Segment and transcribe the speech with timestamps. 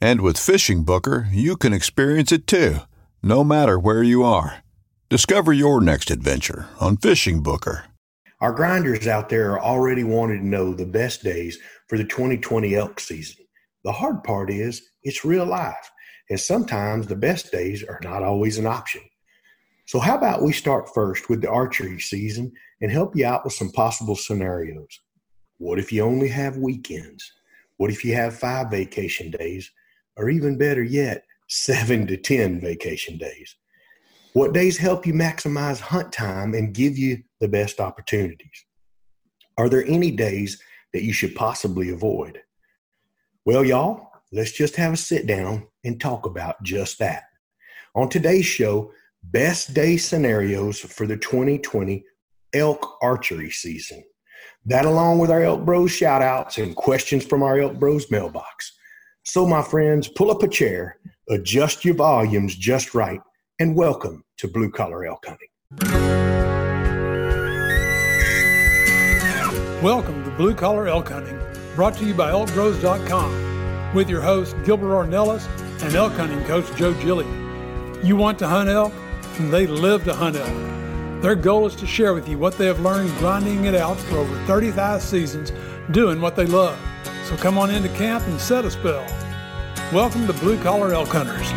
[0.00, 2.78] And with Fishing Booker, you can experience it too,
[3.22, 4.62] no matter where you are.
[5.08, 7.84] Discover your next adventure on Fishing Booker.
[8.40, 12.74] Our grinders out there are already wanting to know the best days for the 2020
[12.74, 13.46] elk season.
[13.84, 15.90] The hard part is it's real life,
[16.28, 19.02] and sometimes the best days are not always an option.
[19.86, 23.52] So, how about we start first with the archery season and help you out with
[23.52, 25.00] some possible scenarios?
[25.58, 27.30] What if you only have weekends?
[27.76, 29.70] What if you have five vacation days?
[30.16, 33.56] Or even better yet, seven to 10 vacation days?
[34.32, 38.64] What days help you maximize hunt time and give you the best opportunities?
[39.56, 40.60] Are there any days
[40.92, 42.40] that you should possibly avoid?
[43.44, 47.24] Well, y'all, let's just have a sit down and talk about just that.
[47.94, 48.90] On today's show,
[49.22, 52.04] best day scenarios for the 2020
[52.54, 54.02] elk archery season.
[54.66, 58.72] That, along with our Elk Bros shout outs and questions from our Elk Bros mailbox.
[59.26, 60.98] So, my friends, pull up a chair,
[61.30, 63.22] adjust your volumes just right,
[63.58, 65.48] and welcome to Blue Collar Elk Hunting.
[69.82, 71.40] Welcome to Blue Collar Elk Hunting,
[71.74, 75.48] brought to you by ElkBros.com, with your host Gilbert Ornelas
[75.82, 77.26] and elk hunting coach Joe Gilly.
[78.06, 78.92] You want to hunt elk,
[79.38, 81.22] and they live to hunt elk.
[81.22, 84.18] Their goal is to share with you what they have learned grinding it out for
[84.18, 85.50] over 35 seasons,
[85.92, 86.78] doing what they love.
[87.24, 89.06] So come on into camp and set a spell.
[89.94, 91.48] Welcome to Blue Collar Elk Hunters.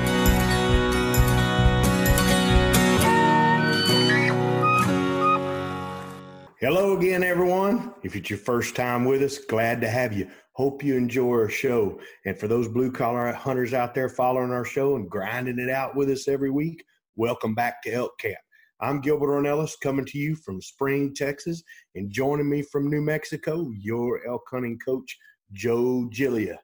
[6.61, 7.93] Hello again, everyone.
[8.01, 10.29] If it's your first time with us, glad to have you.
[10.53, 11.99] Hope you enjoy our show.
[12.25, 15.97] And for those blue collar hunters out there following our show and grinding it out
[15.97, 16.81] with us every week,
[17.17, 18.37] welcome back to Elk Camp.
[18.79, 21.61] I'm Gilbert Ornelas coming to you from Spring, Texas,
[21.95, 25.17] and joining me from New Mexico, your elk hunting coach,
[25.51, 26.57] Joe Gillia.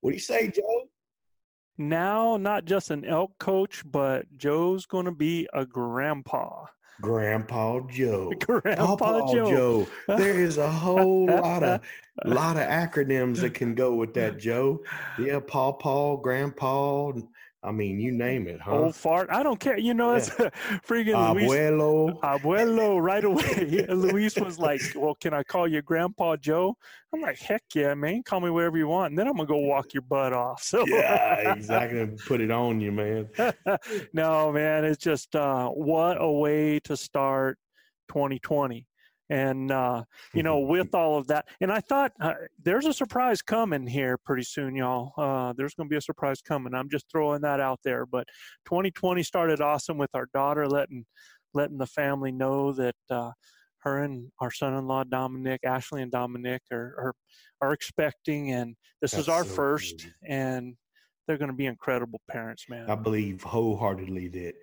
[0.00, 0.88] What do you say, Joe?
[1.78, 6.66] Now, not just an elk coach, but Joe's going to be a grandpa.
[7.00, 8.32] Grandpa Joe.
[8.40, 9.50] Grandpa Papa Joe.
[9.50, 10.16] Joe.
[10.16, 11.80] There is a whole lot of
[12.24, 14.80] lot of acronyms that can go with that, Joe.
[15.18, 17.12] Yeah, Paw Paw, Grandpa.
[17.64, 18.72] I mean, you name it, huh?
[18.72, 19.28] Old fart.
[19.30, 19.78] I don't care.
[19.78, 20.30] You know, it's
[20.86, 21.48] freaking Luis.
[21.48, 22.20] Abuelo.
[22.20, 23.86] Abuelo, right away.
[23.88, 26.76] Luis was like, Well, can I call you Grandpa Joe?
[27.14, 28.24] I'm like, Heck yeah, man.
[28.24, 29.10] Call me whatever you want.
[29.12, 30.62] And then I'm going to go walk your butt off.
[30.62, 32.08] So, Yeah, exactly.
[32.26, 33.28] Put it on you, man.
[34.12, 37.58] no, man, it's just uh, what a way to start
[38.08, 38.86] 2020.
[39.30, 43.42] And, uh, you know, with all of that, and I thought uh, there's a surprise
[43.42, 45.12] coming here pretty soon, y'all.
[45.16, 46.74] Uh, there's going to be a surprise coming.
[46.74, 48.06] I'm just throwing that out there.
[48.06, 48.26] But
[48.66, 51.06] 2020 started awesome with our daughter letting
[51.54, 53.30] letting the family know that uh,
[53.82, 57.14] her and our son-in-law Dominic, Ashley and Dominic are are,
[57.60, 60.36] are expecting, and this is our so first, cool.
[60.36, 60.76] and
[61.26, 62.88] they're going to be incredible parents, man.
[62.90, 64.54] I believe wholeheartedly that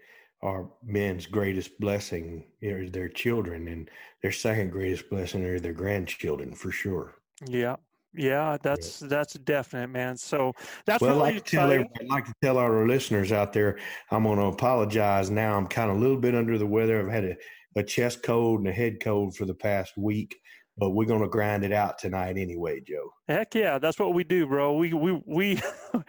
[0.41, 3.89] our men's greatest blessing is their children, and
[4.21, 7.15] their second greatest blessing are their grandchildren, for sure.
[7.45, 7.75] Yeah,
[8.13, 10.17] yeah, that's that's definite, man.
[10.17, 10.53] So
[10.85, 13.53] that's well, really I'd like to tell everybody, I'd like to tell our listeners out
[13.53, 13.77] there,
[14.11, 15.55] I'm going to apologize now.
[15.55, 16.99] I'm kind of a little bit under the weather.
[16.99, 17.35] I've had a,
[17.75, 20.35] a chest cold and a head cold for the past week,
[20.77, 23.11] but we're going to grind it out tonight anyway, Joe.
[23.27, 24.73] Heck yeah, that's what we do, bro.
[24.73, 25.61] We we we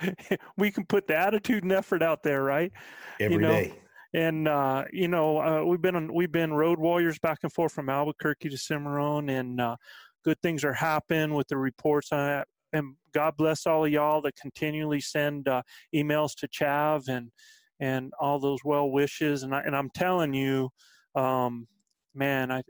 [0.57, 2.73] we can put the attitude and effort out there, right?
[3.21, 3.69] Every day.
[3.69, 3.75] know,
[4.13, 7.73] And uh, you know, uh, we've been on, we've been road warriors back and forth
[7.73, 9.77] from Albuquerque to Cimarron, and uh,
[10.25, 12.13] good things are happening with the reports.
[12.13, 15.63] I, and God bless all of y'all that continually send uh,
[15.95, 17.31] emails to Chav and
[17.79, 19.43] and all those well wishes.
[19.43, 20.71] And I and I'm telling you,
[21.15, 21.69] um,
[22.15, 22.63] man, I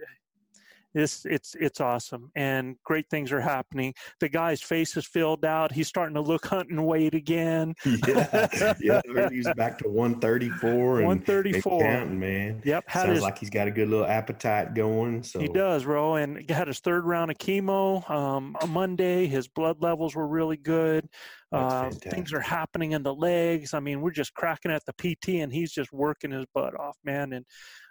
[0.94, 3.94] it's it's it's awesome and great things are happening.
[4.18, 5.72] The guy's face is filled out.
[5.72, 7.74] He's starting to look hunting weight again.
[8.06, 9.00] Yeah yeah
[9.30, 12.62] he's back to 134 and 134 counting man.
[12.64, 15.84] Yep Had sounds his, like he's got a good little appetite going so he does
[15.84, 19.26] bro and got his third round of chemo um, on monday.
[19.26, 21.08] His blood levels were really good.
[21.52, 23.74] Uh, things are happening in the legs.
[23.74, 26.96] I mean we're just cracking at the pt and he's just working his butt off
[27.04, 27.44] man and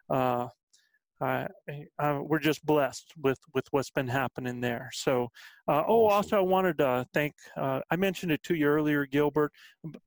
[0.10, 0.48] uh,
[1.22, 1.48] uh,
[2.24, 4.90] we're just blessed with with what's been happening there.
[4.94, 5.30] So,
[5.68, 7.34] uh, oh, also I wanted to thank.
[7.58, 9.52] Uh, I mentioned it to you earlier, Gilbert.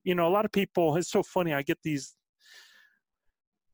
[0.04, 0.96] You know, a lot of people.
[0.96, 1.52] It's so funny.
[1.52, 2.14] I get these.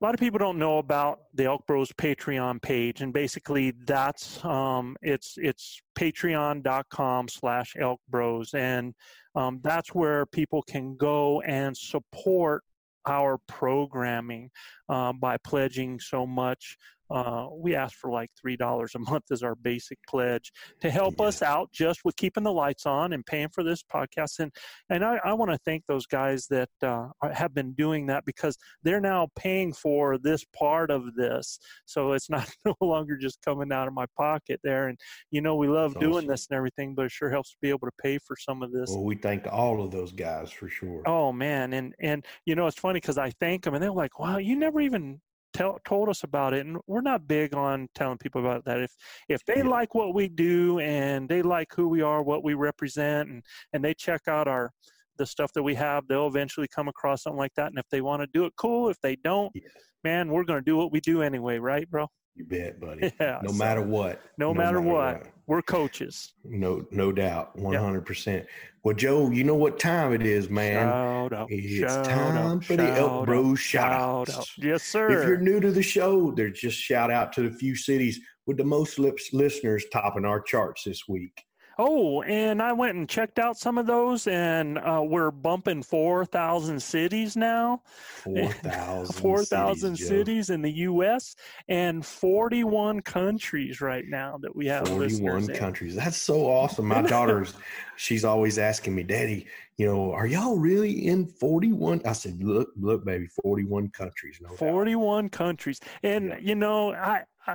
[0.01, 4.45] A lot of people don't know about the Elk Bros Patreon page, and basically that's
[4.45, 8.95] um, it's it's Patreon.com/slash Elk Bros, and
[9.35, 12.63] um, that's where people can go and support
[13.07, 14.51] our programming
[14.89, 16.77] um, by pledging so much
[17.11, 21.15] uh, we ask for like three dollars a month as our basic pledge to help
[21.19, 21.27] yeah.
[21.27, 24.39] us out just with keeping the lights on and paying for this podcast.
[24.39, 24.53] And
[24.91, 28.57] and i, I want to thank those guys that uh, have been doing that because
[28.83, 31.59] they're now paying for this part of this.
[31.87, 34.89] So it's not no longer just coming out of my pocket there.
[34.89, 34.99] And
[35.31, 36.29] you know we love That's doing awesome.
[36.29, 38.73] this and everything but it sure helps to be able to pay for some of
[38.73, 38.91] this.
[38.91, 41.03] Well we thank all of those guys for sure.
[41.07, 41.73] Oh man.
[41.73, 44.57] And and you know it's funny because i thank them and they're like wow you
[44.57, 45.21] never even
[45.59, 48.81] tell, told us about it, and we're not big on telling people about that.
[48.81, 48.93] If
[49.29, 49.69] if they yeah.
[49.69, 53.85] like what we do and they like who we are, what we represent, and and
[53.85, 54.71] they check out our
[55.19, 57.69] the stuff that we have, they'll eventually come across something like that.
[57.69, 58.89] And if they want to do it, cool.
[58.89, 59.63] If they don't, yeah.
[60.05, 62.07] man, we're going to do what we do anyway, right, bro?
[62.39, 63.13] You bet, buddy.
[63.21, 64.21] Yeah, no so, matter what.
[64.39, 66.35] No, no matter, matter what, what, we're coaches.
[66.45, 68.47] No, no doubt, one hundred percent.
[68.85, 70.87] Well, Joe, you know what time it is, man.
[70.87, 74.49] Shout out, it's shout time out, for the Elk Bros shout, out.
[74.57, 75.11] Yes, sir.
[75.11, 78.57] If you're new to the show, there's just shout out to the few cities with
[78.57, 81.45] the most listeners topping our charts this week.
[81.81, 86.83] Oh, and I went and checked out some of those, and uh, we're bumping 4,000
[86.83, 87.83] cities now.
[88.25, 91.37] 4,000 4,000 cities, cities, in the U.S.
[91.69, 95.95] and 41 countries right now that we have 41 countries.
[95.95, 96.87] That's so awesome.
[96.87, 97.55] My daughter's,
[97.97, 99.47] she's always asking me, Daddy,
[99.77, 102.03] you know, are y'all really in 41?
[102.05, 104.41] I said, look, look, baby, 41 countries.
[104.43, 105.33] No 41 doubt.
[105.33, 105.81] countries.
[106.03, 106.39] And, yeah.
[106.41, 107.55] you know, I, I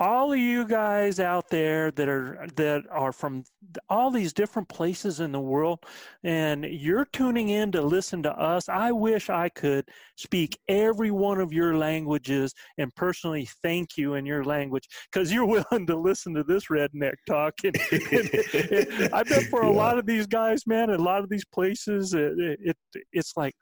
[0.00, 3.44] all of you guys out there that are that are from
[3.90, 5.78] all these different places in the world
[6.24, 9.84] and you're tuning in to listen to us i wish i could
[10.16, 15.46] speak every one of your languages and personally thank you in your language because you're
[15.46, 19.76] willing to listen to this redneck talk and, and, and i bet for a yeah.
[19.76, 22.76] lot of these guys man a lot of these places it, it
[23.12, 23.54] it's like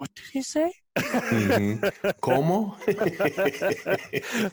[0.00, 0.72] what did he say?
[0.96, 2.08] mm-hmm.
[2.22, 2.74] Como?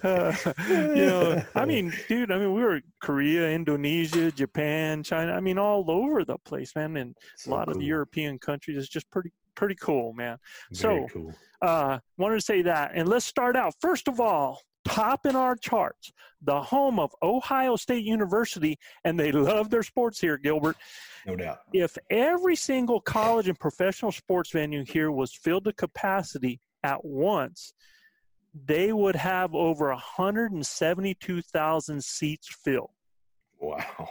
[0.03, 5.31] uh, you know, I mean, dude, I mean, we were Korea, Indonesia, Japan, China.
[5.31, 6.97] I mean, all over the place, man.
[6.97, 7.75] And so a lot cool.
[7.75, 10.37] of the European countries is just pretty, pretty cool, man.
[10.73, 11.33] Very so, cool.
[11.61, 13.73] uh, wanted to say that, and let's start out.
[13.79, 16.11] First of all, top in our charts,
[16.41, 20.77] the home of Ohio State University, and they love their sports here, Gilbert.
[21.25, 21.59] No doubt.
[21.73, 27.73] If every single college and professional sports venue here was filled to capacity at once,
[28.65, 32.91] they would have over 172,000 seats filled.
[33.59, 34.09] Wow.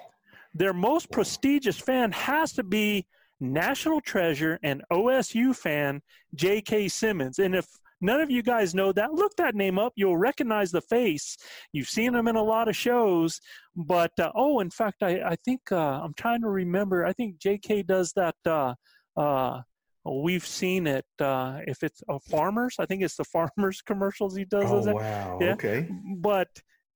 [0.54, 1.16] Their most wow.
[1.16, 3.06] prestigious fan has to be
[3.40, 6.00] national treasure and OSU fan
[6.34, 6.88] J.K.
[6.88, 7.38] Simmons.
[7.38, 7.66] And if
[8.00, 9.12] None of you guys know that.
[9.12, 9.92] Look that name up.
[9.96, 11.36] You'll recognize the face.
[11.72, 13.40] You've seen him in a lot of shows.
[13.74, 17.06] But, uh, oh, in fact, I, I think uh, I'm trying to remember.
[17.06, 18.34] I think JK does that.
[18.44, 18.74] Uh,
[19.16, 19.62] uh,
[20.04, 21.06] we've seen it.
[21.20, 23.24] Uh, if it's a farmers, I think it's the
[23.56, 24.70] farmers commercials he does.
[24.86, 25.38] Oh, wow.
[25.40, 25.52] Yeah?
[25.54, 25.88] Okay.
[26.18, 26.48] But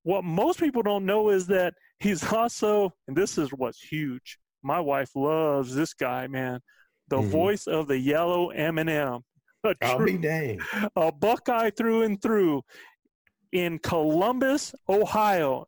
[0.02, 4.38] what most people don't know is that he's also, and this is what's huge.
[4.62, 6.60] My wife loves this guy, man.
[7.08, 7.30] The mm-hmm.
[7.30, 9.20] voice of the yellow M&M.
[9.64, 10.60] A I'll true, be dang.
[10.96, 12.62] A Buckeye through and through
[13.52, 15.66] in Columbus, Ohio.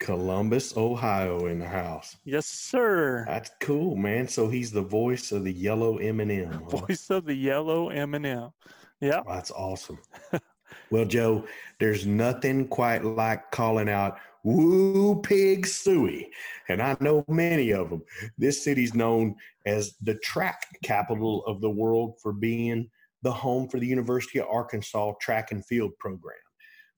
[0.00, 2.16] Columbus, Ohio in the house.
[2.24, 3.24] Yes, sir.
[3.26, 4.28] That's cool, man.
[4.28, 6.50] So he's the voice of the yellow M&M.
[6.50, 6.76] Huh?
[6.78, 8.50] Voice of the yellow M&M.
[9.00, 9.22] Yeah.
[9.26, 9.98] That's awesome.
[10.90, 11.46] well, Joe,
[11.80, 16.28] there's nothing quite like calling out Woo Pig Sooie.
[16.68, 18.02] And I know many of them.
[18.38, 19.34] This city's known
[19.66, 22.88] as the track capital of the world for being
[23.22, 26.36] the home for the University of Arkansas track and field program,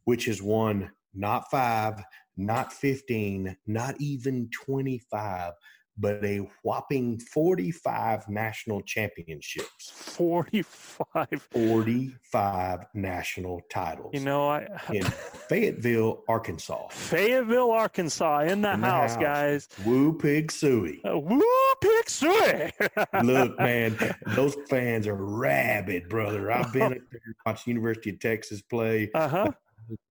[0.04, 2.02] which has won not five,
[2.36, 5.52] not 15, not even 25,
[5.98, 9.90] but a whopping 45 national championships.
[9.90, 11.26] 45.
[11.52, 14.10] 45 national titles.
[14.12, 16.88] You know, I in Fayetteville, Arkansas.
[16.90, 19.22] Fayetteville, Arkansas, in the, In the house, house.
[19.22, 19.68] guys.
[19.84, 21.00] Woo pig Sooie.
[21.04, 21.42] Uh, woo,
[21.80, 22.72] pig Sooie.
[23.24, 23.96] Look, man,
[24.34, 26.50] those fans are rabid, brother.
[26.50, 29.10] I've been up there watched University of Texas play.
[29.14, 29.52] uh huh.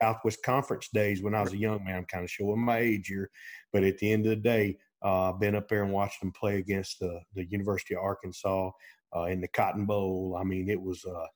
[0.02, 1.98] Southwest Conference days when I was a young man.
[1.98, 3.30] I'm kind of showing my age here,
[3.74, 6.58] but at the end of the day, uh, been up there and watched them play
[6.58, 8.72] against the the University of Arkansas
[9.16, 10.36] uh, in the Cotton Bowl.
[10.40, 11.28] I mean, it was uh,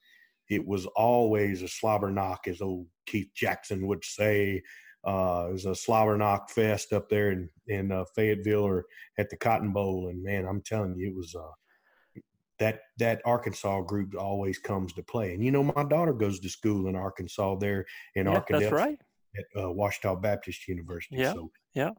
[0.49, 4.61] it was always a slobber knock, as old Keith Jackson would say.
[5.07, 8.85] Uh, it was a slobber knock fest up there in in uh, Fayetteville or
[9.19, 11.35] at the Cotton Bowl, and man, I'm telling you, it was.
[11.35, 11.51] Uh,
[12.57, 16.49] that that Arkansas group always comes to play, and you know my daughter goes to
[16.49, 17.85] school in Arkansas there
[18.15, 18.99] in Yeah, Arkansas that's right.
[19.37, 21.15] at uh, Ouachita Baptist University.
[21.15, 21.91] Yeah, So yeah.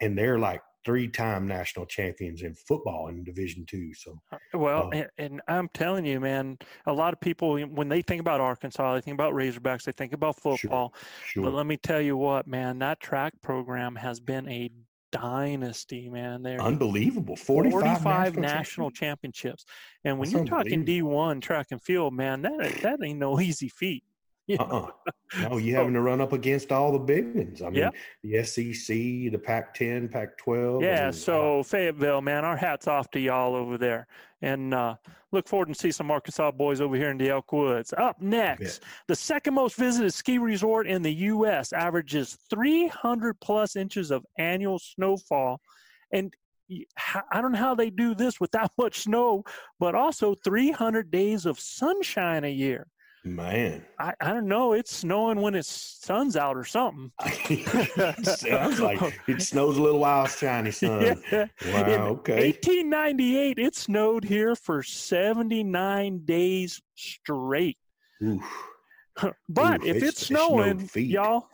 [0.00, 3.92] and they're like three-time national champions in football in Division Two.
[3.94, 4.90] So uh, Well, um Oh.
[4.92, 8.94] and, and I'm telling you, man, a lot of people, when they think about Arkansas,
[8.94, 10.94] they think about Razorbacks, they think about football.
[11.26, 14.70] sure, But let me tell you what, man, that track program has been a
[15.12, 16.42] dynasty, man.
[16.42, 19.36] They're unbelievable, forty-five, 45 national, national champions.
[19.36, 19.64] championships.
[20.04, 20.84] And when That's you're talking.
[20.84, 24.04] D1 track and field, man, that that ain't no easy feat.
[24.54, 24.92] You know?
[25.34, 25.48] Uh-uh.
[25.48, 27.62] No, you having to run up against all the big ones.
[27.62, 27.90] I mean, Yeah.
[28.24, 28.96] the SEC,
[29.30, 30.82] the Pac-10, Pac-12.
[30.82, 34.08] Yeah, mean, so Fayetteville, man, our hats off to y'all over there.
[34.42, 34.96] And uh,
[35.30, 37.94] look forward to see some Arkansas boys over here in the Elk Woods.
[37.96, 41.72] Up next, the second most visited ski resort in the U.S.
[41.72, 45.60] averages 300 plus inches of annual snowfall.
[46.12, 46.34] And
[47.32, 49.44] I don't know how they do this with that much snow,
[49.78, 52.88] but also 300 days of sunshine a year.
[53.24, 54.72] Man, I, I don't know.
[54.72, 57.12] It's snowing when it's sun's out or something.
[58.22, 61.20] sounds like it snows a little while, it's shiny sun.
[61.30, 61.46] Yeah.
[61.66, 62.46] Wow, In okay.
[62.46, 67.78] 1898, it snowed here for 79 days straight.
[68.22, 68.42] Oof.
[69.50, 71.48] But Ooh, if it's- it's snowing, y'all,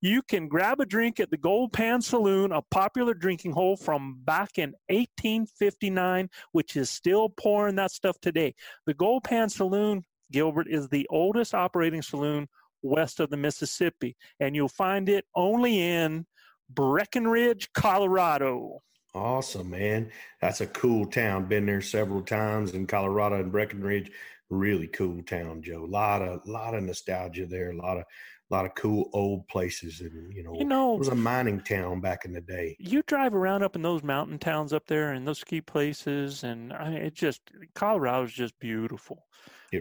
[0.00, 4.18] you can grab a drink at the Gold Pan Saloon, a popular drinking hole from
[4.24, 8.54] back in 1859, which is still pouring that stuff today.
[8.86, 12.48] The Gold Pan Saloon, Gilbert, is the oldest operating saloon
[12.82, 16.26] west of the Mississippi, and you'll find it only in
[16.70, 18.80] Breckenridge, Colorado.
[19.14, 20.10] Awesome, man.
[20.40, 21.46] That's a cool town.
[21.46, 24.10] Been there several times in Colorado and Breckenridge.
[24.50, 25.84] Really cool town, Joe.
[25.84, 27.70] A lot of lot of nostalgia there.
[27.70, 28.04] A lot of
[28.50, 31.60] a lot of cool old places, and you know, You know, it was a mining
[31.60, 32.76] town back in the day.
[32.78, 36.72] you drive around up in those mountain towns up there and those ski places and
[36.72, 37.40] I mean, it just
[37.74, 39.24] colorado's just beautiful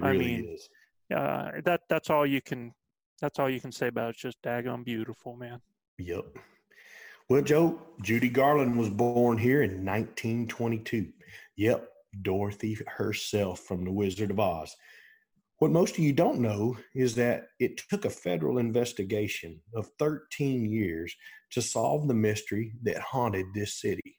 [0.03, 0.69] It I mean, is.
[1.15, 2.73] uh, that that's all you can
[3.21, 4.09] that's all you can say about it.
[4.11, 5.61] it's just daggone beautiful man
[5.97, 6.37] Yep.
[7.29, 11.07] Well, Joe, Judy Garland was born here in 1922.
[11.57, 11.89] Yep,
[12.21, 14.75] Dorothy herself from The Wizard of Oz.
[15.59, 20.69] What most of you don't know is that it took a federal investigation of 13
[20.69, 21.15] years
[21.51, 24.17] to solve the mystery that haunted this city.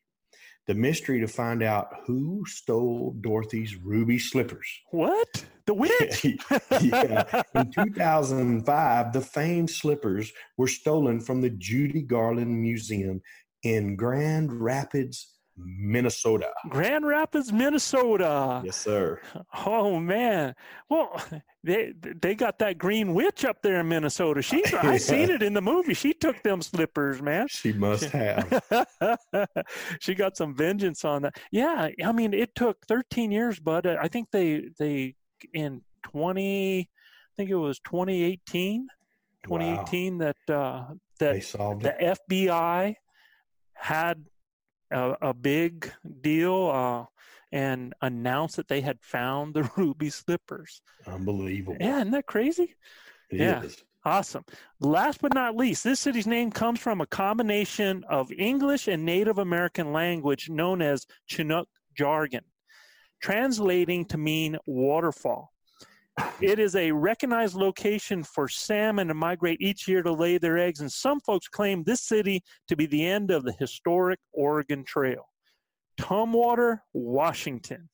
[0.66, 4.66] The mystery to find out who stole Dorothy's ruby slippers.
[4.90, 6.24] what the witch
[6.80, 7.42] yeah.
[7.54, 13.20] In 2005, the famed slippers were stolen from the Judy Garland Museum
[13.62, 16.50] in Grand Rapids, Minnesota.
[16.68, 19.20] grand rapids minnesota Yes, sir.
[19.66, 20.54] oh man
[20.90, 21.22] well
[21.64, 25.54] they they got that green witch up there in minnesota she's i seen it in
[25.54, 28.62] the movie she took them slippers man She must have.
[30.00, 31.36] she got some vengeance on that.
[31.50, 35.14] Yeah, I mean, it took 13 years, but uh, I think they they
[35.52, 36.86] in 20, I
[37.36, 38.86] think it was 2018,
[39.44, 40.84] 2018 that uh,
[41.18, 42.18] They that the it.
[42.30, 42.94] FBI
[43.74, 44.24] had
[44.90, 45.90] a, a big
[46.20, 47.04] deal uh,
[47.52, 50.82] and announced that they had found the ruby slippers.
[51.06, 51.78] Unbelievable.
[51.80, 52.74] Yeah, isn't that crazy?
[53.30, 53.62] It yeah.
[53.62, 53.82] is.
[54.04, 54.44] Awesome.
[54.78, 59.38] Last but not least, this city's name comes from a combination of English and Native
[59.38, 62.44] American language known as Chinook jargon,
[63.20, 65.52] translating to mean waterfall.
[66.40, 70.80] It is a recognized location for salmon to migrate each year to lay their eggs,
[70.80, 75.28] and some folks claim this city to be the end of the historic Oregon Trail.
[75.98, 77.88] Tumwater, Washington.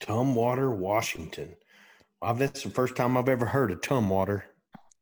[0.00, 1.54] Tumwater, Washington.
[2.20, 4.42] Wow, that's the first time I've ever heard of Tumwater.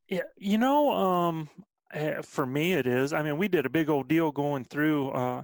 [0.09, 1.49] Yeah, you know, um,
[1.93, 3.13] eh, for me it is.
[3.13, 5.43] I mean, we did a big old deal going through uh,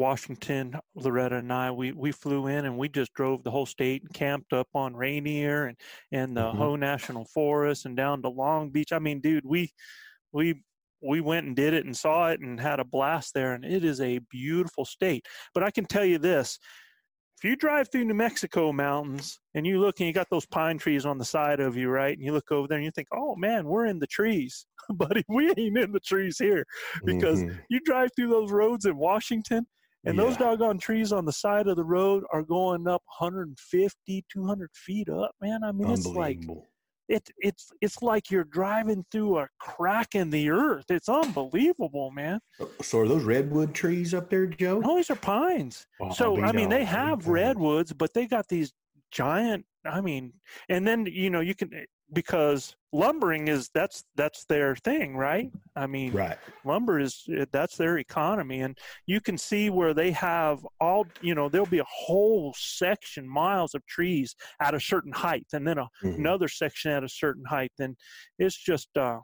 [0.00, 0.74] Washington.
[0.94, 4.12] Loretta and I, we we flew in and we just drove the whole state and
[4.14, 5.76] camped up on Rainier and
[6.10, 6.56] and the Mhm.
[6.56, 8.92] Hoh National Forest and down to Long Beach.
[8.92, 9.70] I mean, dude, we
[10.32, 10.64] we
[11.02, 13.84] we went and did it and saw it and had a blast there, and it
[13.84, 15.26] is a beautiful state.
[15.52, 16.58] But I can tell you this:
[17.36, 20.78] if you drive through New Mexico mountains and you look and you got those pine
[20.78, 22.16] trees on the side of you, right?
[22.16, 24.64] And you look over there and you think, oh man, we're in the trees.
[24.90, 26.64] Buddy, we ain't in the trees here
[27.04, 27.58] because mm-hmm.
[27.68, 29.66] you drive through those roads in Washington
[30.04, 30.24] and yeah.
[30.24, 35.08] those doggone trees on the side of the road are going up 150, 200 feet
[35.08, 35.62] up, man.
[35.62, 36.40] I mean, it's like
[37.10, 40.84] it, it's it's like you're driving through a crack in the earth.
[40.88, 42.38] It's unbelievable, man.
[42.60, 44.78] Uh, so are those redwood trees up there, Joe?
[44.78, 45.86] No, these are pines.
[46.00, 48.72] Oh, so oh, I mean, they have redwoods, but they got these
[49.10, 49.66] giant.
[49.84, 50.32] I mean,
[50.68, 51.70] and then you know you can
[52.12, 56.38] because lumbering is that's that's their thing right i mean right.
[56.64, 58.76] lumber is eh, that's their economy and
[59.06, 63.74] you can see where they have all you know there'll be a whole section miles
[63.74, 66.18] of trees at a certain height and then a, mm-hmm.
[66.18, 67.96] another section at a certain height and
[68.38, 69.18] it's just uh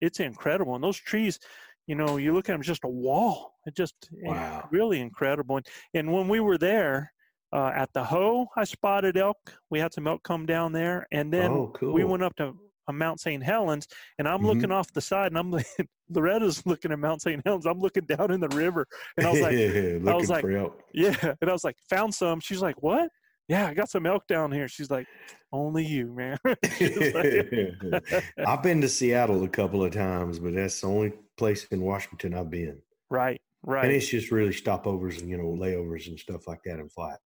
[0.00, 1.38] it's incredible and those trees
[1.86, 4.66] you know you look at them just a wall it just wow.
[4.70, 7.12] really incredible and, and when we were there
[7.52, 9.36] uh, at the Hoh, I spotted elk.
[9.70, 11.92] We had some elk come down there, and then oh, cool.
[11.92, 12.54] we went up to
[12.88, 13.42] uh, Mount St.
[13.42, 13.86] Helens,
[14.18, 14.46] and I'm mm-hmm.
[14.46, 15.50] looking off the side, and I'm
[16.10, 17.42] Loretta's looking at Mount St.
[17.44, 17.66] Helens.
[17.66, 20.44] I'm looking down in the river, and I was like, I was like,
[20.92, 22.40] yeah, and I was like, found some.
[22.40, 23.10] She's like, what?
[23.48, 24.68] Yeah, I got some elk down here.
[24.68, 25.06] She's like,
[25.52, 26.38] only you, man.
[28.46, 32.34] I've been to Seattle a couple of times, but that's the only place in Washington
[32.34, 32.80] I've been.
[33.10, 33.84] Right, right.
[33.84, 37.18] And it's just really stopovers and you know layovers and stuff like that in flight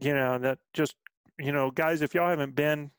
[0.00, 0.94] you know that just
[1.38, 2.90] you know guys if y'all haven't been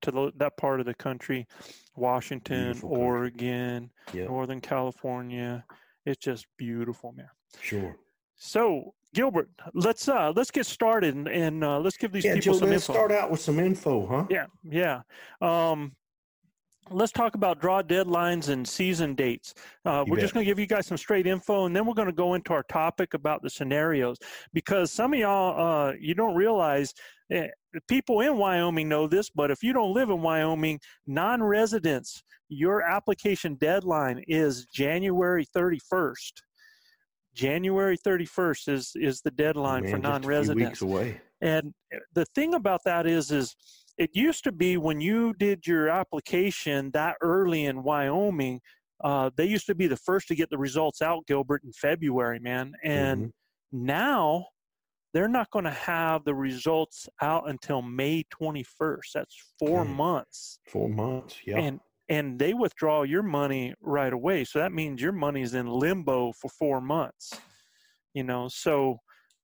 [0.00, 1.46] to the, that part of the country
[1.94, 4.28] washington oregon yep.
[4.28, 5.64] northern california
[6.04, 7.28] it's just beautiful man.
[7.60, 7.96] Sure.
[8.34, 12.54] So gilbert let's uh let's get started and, and uh, let's give these yeah, people
[12.54, 12.94] Joe, some let's info.
[12.94, 14.26] start out with some info huh?
[14.30, 15.02] Yeah yeah.
[15.40, 15.94] Um
[16.92, 19.54] let's talk about draw deadlines and season dates.
[19.84, 20.22] Uh, we're bet.
[20.22, 22.34] just going to give you guys some straight info, and then we're going to go
[22.34, 24.18] into our topic about the scenarios
[24.52, 26.92] because some of y'all uh, you don't realize.
[27.30, 27.48] Eh,
[27.88, 33.54] people in Wyoming know this, but if you don't live in Wyoming, non-residents, your application
[33.54, 36.32] deadline is January 31st.
[37.34, 40.70] January 31st is is the deadline Man, for non-residents.
[40.70, 41.20] weeks away.
[41.40, 41.72] And
[42.14, 43.56] the thing about that is is
[44.02, 48.60] it used to be when you did your application that early in Wyoming,
[49.04, 52.40] uh, they used to be the first to get the results out, Gilbert, in February,
[52.40, 52.72] man.
[52.82, 53.86] And mm-hmm.
[53.86, 54.46] now
[55.14, 59.12] they're not going to have the results out until May 21st.
[59.14, 60.58] That's four months.
[60.68, 61.58] Four months, yeah.
[61.58, 64.44] And and they withdraw your money right away.
[64.44, 67.32] So that means your money's in limbo for four months.
[68.14, 68.98] You know, so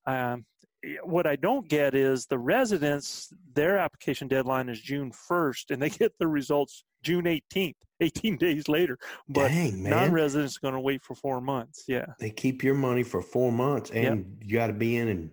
[0.06, 0.44] um,
[0.84, 5.82] Eh, what I don't get is the residents, their application deadline is June 1st, and
[5.82, 8.98] they get the results June 18th, 18 days later.
[9.28, 11.84] But non-residents are going to wait for four months.
[11.88, 14.26] Yeah, they keep your money for four months, and yep.
[14.40, 15.30] you got to be in in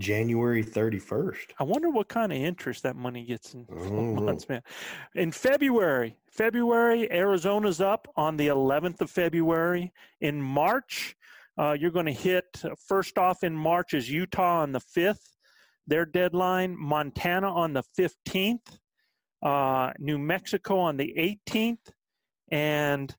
[0.00, 1.52] January 31st.
[1.58, 4.14] I wonder what kind of interest that money gets in four oh.
[4.14, 4.62] months, man.
[5.14, 9.92] In February, February, Arizona's up on the 11th of February.
[10.20, 11.16] In March,
[11.58, 12.44] uh, you're going to hit
[12.88, 15.34] first off in March is Utah on the 5th,
[15.86, 18.78] their deadline, Montana on the 15th,
[19.42, 21.92] uh, New Mexico on the 18th,
[22.50, 23.14] and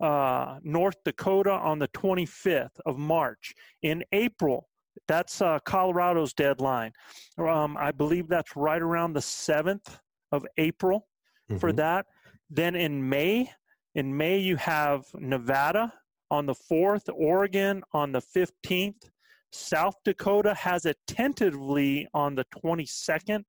[0.00, 3.54] uh, North Dakota on the 25th of March.
[3.82, 4.68] In April,
[5.06, 6.92] that's uh, Colorado's deadline.
[7.38, 9.98] Um, I believe that's right around the 7th
[10.32, 11.06] of April
[11.50, 11.58] mm-hmm.
[11.58, 12.06] for that.
[12.50, 13.50] Then in May,
[13.94, 15.92] in May you have Nevada
[16.30, 19.10] on the 4th, Oregon on the 15th.
[19.50, 23.44] South Dakota has it tentatively on the 22nd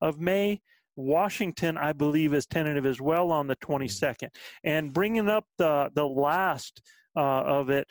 [0.00, 0.60] of May.
[0.96, 4.28] Washington, I believe, is tentative as well on the 22nd.
[4.64, 6.82] And bringing up the the last
[7.16, 7.90] uh, of it,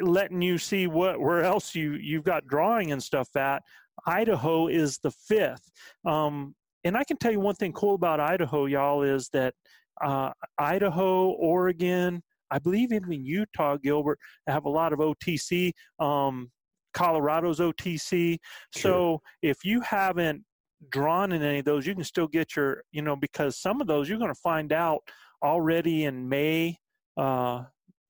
[0.00, 3.62] letting you see what where else you you've got drawing and stuff at.
[4.06, 5.70] Idaho is the fifth.
[6.04, 9.54] Um, and I can tell you one thing cool about Idaho, y'all, is that
[10.00, 15.72] uh, Idaho, Oregon, I believe even Utah, Gilbert, have a lot of OTC.
[15.98, 16.50] Um,
[16.94, 18.38] Colorado's OTC.
[18.74, 18.82] Sure.
[18.92, 20.42] So if you haven't
[20.90, 23.86] drawn in any of those, you can still get your, you know, because some of
[23.86, 25.00] those you're going to find out
[25.42, 26.78] already in May
[27.16, 27.64] uh,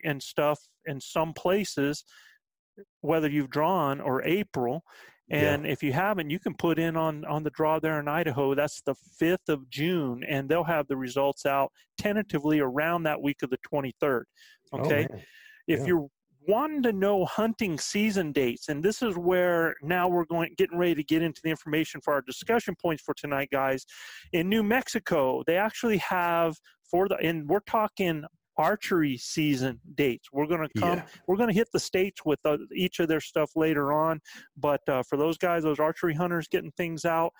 [0.05, 2.05] and stuff in some places,
[3.01, 4.83] whether you've drawn or April.
[5.29, 5.73] And yeah.
[5.73, 8.55] if you haven't, you can put in on on the draw there in Idaho.
[8.55, 13.43] That's the fifth of June, and they'll have the results out tentatively around that week
[13.43, 14.27] of the twenty third.
[14.73, 15.17] Oh, okay, oh,
[15.67, 15.87] if yeah.
[15.87, 16.09] you're
[16.47, 20.95] wanting to know hunting season dates, and this is where now we're going getting ready
[20.95, 23.85] to get into the information for our discussion points for tonight, guys.
[24.33, 26.55] In New Mexico, they actually have
[26.89, 28.25] for the and we're talking
[28.59, 30.29] archery season dates.
[30.33, 31.07] We're going to come, Yeah.
[31.27, 34.21] we're going to hit the states with uh, each of their stuff later on.
[34.57, 37.33] But uh, for those guys, those archery hunters getting things out,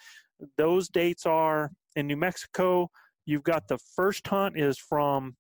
[0.59, 2.91] those dates are in New Mexico.
[3.25, 5.37] You've got the first hunt is from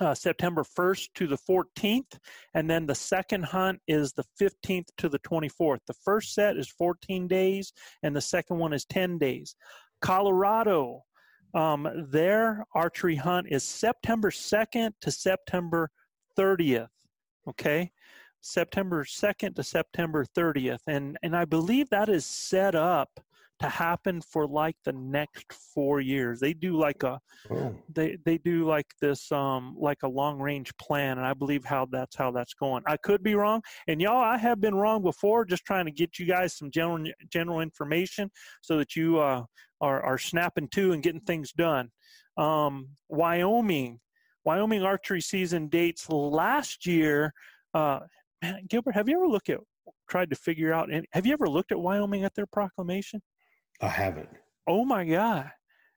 [0.00, 2.18] uh, September 1st to the 14th,
[2.54, 5.78] and then the second hunt is the 15th to the 24th.
[5.86, 9.54] The first set is 14 days, and the second one is 10 days.
[10.02, 11.02] Colorado,
[11.56, 15.90] um, their archery hunt is September 2nd to September
[16.38, 16.88] 30th.
[17.48, 17.90] Okay,
[18.42, 23.08] September 2nd to September 30th, and and I believe that is set up
[23.60, 26.40] to happen for like the next four years.
[26.40, 27.18] They do like a
[27.50, 31.64] Oh, they they do like this um like a long range plan and i believe
[31.64, 32.82] how that's how that's going.
[32.86, 36.18] I could be wrong and y'all i have been wrong before just trying to get
[36.18, 38.30] you guys some general general information
[38.62, 39.44] so that you uh
[39.80, 41.90] are are snapping to and getting things done.
[42.36, 44.00] Um wyoming
[44.44, 47.32] wyoming archery season dates last year
[47.74, 48.00] uh
[48.42, 49.60] man, gilbert have you ever looked at
[50.10, 53.20] tried to figure out and have you ever looked at wyoming at their proclamation
[53.80, 54.28] I haven't.
[54.66, 55.50] oh my god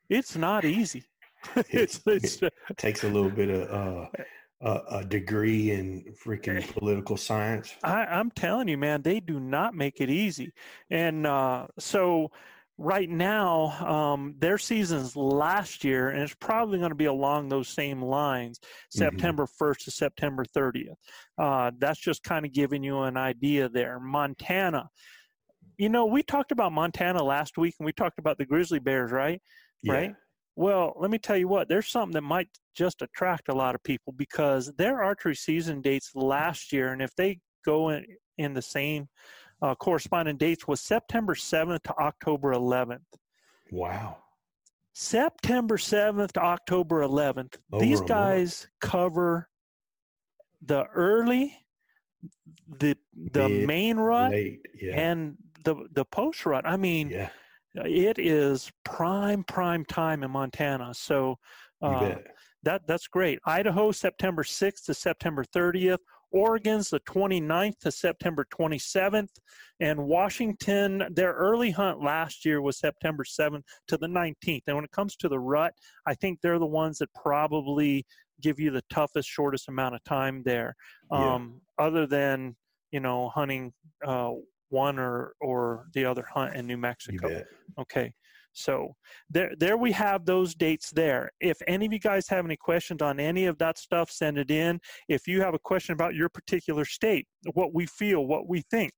[0.09, 1.03] it's not easy
[1.69, 4.07] it's it's It takes a little bit of uh,
[4.61, 7.75] a, a degree in freaking political science.
[7.83, 10.51] I, I'm telling you, man, they do not make it easy.
[10.89, 12.31] And uh, so,
[12.77, 17.67] right now, um, their seasons last year, and it's probably going to be along those
[17.69, 20.95] same lines, September 1st to September 30th.
[21.37, 23.99] Uh, that's just kind of giving you an idea there.
[23.99, 24.89] Montana.
[25.79, 29.13] You know, we talked about Montana last week, and we talked about the grizzly bears,
[29.13, 29.41] right?
[29.81, 29.93] Yeah.
[29.93, 30.15] Right.
[30.57, 33.83] Well, let me tell you what, there's something that might just attract a lot of
[33.83, 38.05] people because their archery season dates last year, and if they go in,
[38.37, 39.07] in the same
[39.61, 42.99] uh, corresponding dates, was September 7th to October 11th.
[43.71, 44.17] Wow.
[44.91, 47.55] September 7th to October 11th.
[47.71, 49.47] Over These guys cover
[50.61, 51.55] the early,
[52.79, 52.97] the
[53.31, 54.59] the Mid, main rut, Late.
[54.77, 54.99] Yeah.
[54.99, 56.65] and the the post rut.
[56.65, 57.29] I mean, yeah.
[57.75, 60.93] it is prime prime time in Montana.
[60.93, 61.37] So
[61.81, 62.15] uh,
[62.63, 63.39] that that's great.
[63.45, 65.99] Idaho September 6th to September 30th.
[66.31, 69.29] Oregon's the 29th to September 27th,
[69.79, 74.61] and Washington their early hunt last year was September 7th to the 19th.
[74.67, 75.73] And when it comes to the rut,
[76.05, 78.05] I think they're the ones that probably
[78.41, 80.75] give you the toughest, shortest amount of time there.
[81.11, 81.33] Yeah.
[81.33, 82.55] Um, Other than
[82.91, 83.73] you know hunting
[84.05, 84.31] uh,
[84.69, 87.43] one or or the other hunt in New Mexico.
[87.79, 88.13] Okay.
[88.53, 88.95] So
[89.29, 91.31] there there we have those dates there.
[91.39, 94.51] If any of you guys have any questions on any of that stuff, send it
[94.51, 94.79] in.
[95.07, 98.91] If you have a question about your particular state, what we feel, what we think,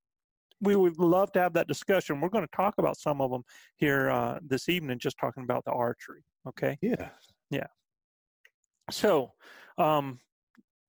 [0.62, 2.22] we would love to have that discussion.
[2.22, 3.44] We're going to talk about some of them
[3.76, 6.24] here uh, this evening, just talking about the archery.
[6.48, 6.78] Okay.
[6.82, 7.10] Yeah.
[7.50, 7.68] Yeah.
[8.90, 9.34] So
[9.78, 10.20] um,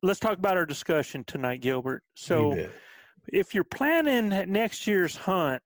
[0.03, 2.03] let's talk about our discussion tonight, Gilbert.
[2.15, 2.55] So.
[3.33, 5.63] If you're planning next year's hunt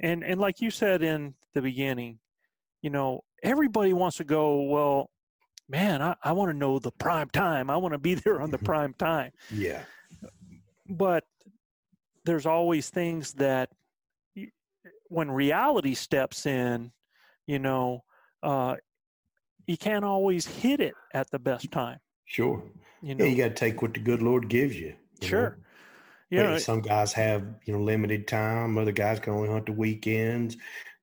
[0.00, 2.18] and and like you said in the beginning
[2.82, 5.10] you know everybody wants to go well
[5.68, 8.50] man i, I want to know the prime time i want to be there on
[8.50, 9.82] the prime time Yeah.
[10.88, 11.24] but
[12.24, 13.68] there's always things that
[15.08, 16.90] when reality steps in
[17.46, 18.02] you know
[18.42, 18.76] uh,
[19.66, 22.62] you can't always hit it at the best time Sure.
[23.02, 24.94] you know Yeah, you got to take what the good Lord gives you.
[25.20, 25.63] you sure know?
[26.42, 28.78] Hey, know some guys have you know limited time.
[28.78, 30.56] Other guys can only hunt the weekends.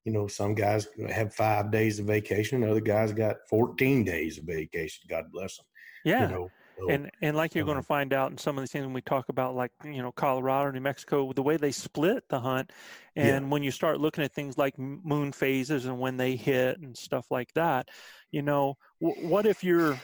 [0.05, 2.63] You know, some guys have five days of vacation.
[2.63, 5.05] Other guys got fourteen days of vacation.
[5.09, 5.65] God bless them.
[6.03, 8.57] yeah You know, so, and and like you're going to um, find out in some
[8.57, 11.55] of these things when we talk about like you know colorado new mexico the way
[11.57, 12.71] they split the hunt
[13.15, 13.35] Yeah.
[13.37, 16.97] and when you start looking at things like moon phases and when they hit and
[16.97, 17.89] stuff like that
[18.31, 19.99] you know w- what if you're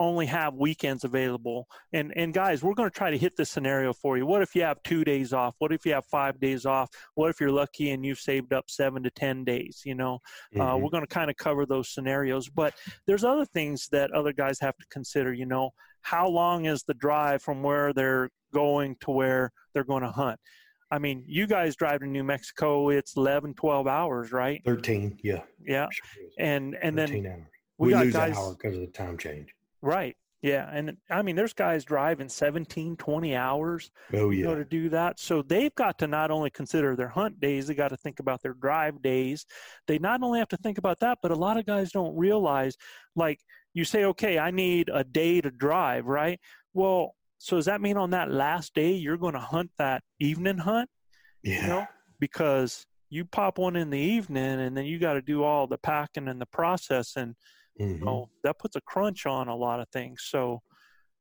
[0.00, 1.66] only have weekends available?
[1.92, 4.26] And and guys we're going to try to hit this scenario for you.
[4.26, 5.54] What if you have two days off?
[5.58, 6.88] What if you have five days off?
[7.14, 10.20] What if you're lucky and you've saved up seven to ten days you know?
[10.54, 10.80] Uh, mhm.
[10.82, 12.74] we're going to kind of cover those scenarios but
[13.06, 15.70] there's other things that other guys have to consider you know?
[16.02, 20.38] How long is the drive from where they're going to where they're going to hunt?
[20.90, 24.62] I mean you guys drive to new mexico it's 11 12 hours right?
[24.64, 25.18] Thirteen.
[25.22, 25.42] Yeah.
[25.66, 25.88] yeah.
[25.90, 27.42] Sure and and 13 then hours.
[27.78, 29.48] We, we, got lose guys an hour because of the time change.
[29.82, 34.58] right yeah and i mean there's guys driving 17 20 hours Oh you know, yeah.
[34.58, 35.18] to do that.
[35.18, 38.40] So they've got to not only consider their hunt days, they got to think about
[38.42, 39.46] their drive days.
[39.86, 42.76] They not only have to think about that, but a lot of guys don't realize,
[43.16, 43.40] like
[43.74, 46.40] you say, okay, I need a day to drive, right?
[46.72, 50.58] Well, so does that mean on that last day you're going to hunt that evening
[50.58, 50.88] hunt?
[51.42, 51.62] Yeah.
[51.62, 51.86] You know,
[52.18, 55.78] because you pop one in the evening and then you got to do all the
[55.78, 57.16] packing and the process
[57.78, 58.00] Mhm.
[58.00, 60.24] know, that puts a crunch on a lot of things.
[60.28, 60.62] So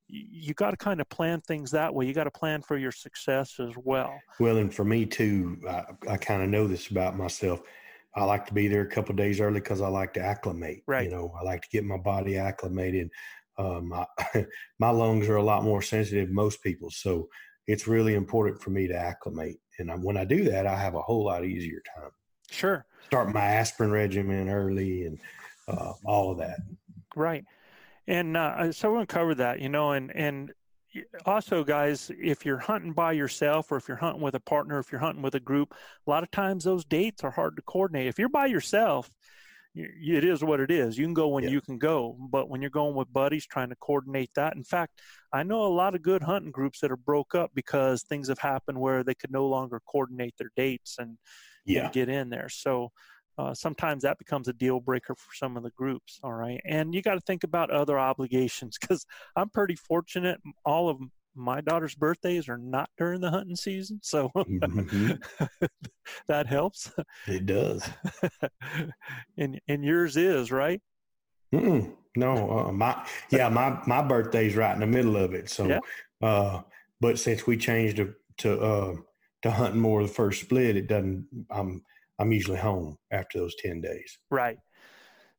[0.08, 2.06] you got to kind of plan things that way.
[2.06, 4.18] You got to plan for your success as well.
[4.40, 7.62] Well, and for me too, I, I kind of know this about myself.
[8.16, 10.84] I like to be there a couple days early because I like to acclimate.
[10.88, 11.06] Right.
[11.06, 13.10] You know, I like to get my body acclimated.
[13.58, 14.06] Um, my
[14.80, 17.28] my lungs are a lot more sensitive than most people, so
[17.68, 19.58] it's really important for me to acclimate.
[19.78, 22.12] And I, when I do that, I have a whole lot easier time.
[22.50, 22.86] Sure.
[23.06, 25.20] Start my aspirin regimen early and
[25.68, 26.60] uh, all of that.
[27.16, 27.46] Right.
[28.08, 30.54] And uh, so we're going to cover that, you know, and, and
[31.26, 34.92] also guys, if you're hunting by yourself or if you're hunting with a partner, if
[34.92, 35.74] you're hunting with a group,
[36.06, 38.08] a lot of times those dates are hard to coordinate.
[38.08, 39.10] If you're by yourself,
[39.76, 40.98] it is what it is.
[40.98, 41.52] You can go when yeah.
[41.52, 44.56] you can go, but when you're going with buddies, trying to coordinate that.
[44.56, 45.02] In fact,
[45.34, 48.40] I know a lot of good hunting groups that are broke up because things have
[48.40, 51.18] happened where they could no longer coordinate their dates and,
[51.66, 51.84] yeah.
[51.84, 52.50] and get in there.
[52.50, 52.92] So
[53.38, 56.20] uh, sometimes that becomes a deal breaker for some of the groups.
[56.24, 60.40] All right, and you got to think about other obligations because I'm pretty fortunate.
[60.66, 60.98] All of
[61.36, 65.12] my daughter's birthdays are not during the hunting season, so mm-hmm.
[66.28, 66.92] that helps.
[67.28, 67.88] It does.
[69.38, 70.82] and and yours is right.
[71.54, 71.94] Mm-mm.
[72.16, 75.50] No, uh, my yeah, my my birthday's right in the middle of it.
[75.50, 75.80] So, yeah.
[76.28, 76.62] uh,
[77.00, 78.96] but since we changed to to uh,
[79.44, 81.28] to hunting more the first split, it doesn't.
[81.52, 81.84] I'm
[82.20, 84.18] I'm usually home after those ten days.
[84.30, 84.58] Right.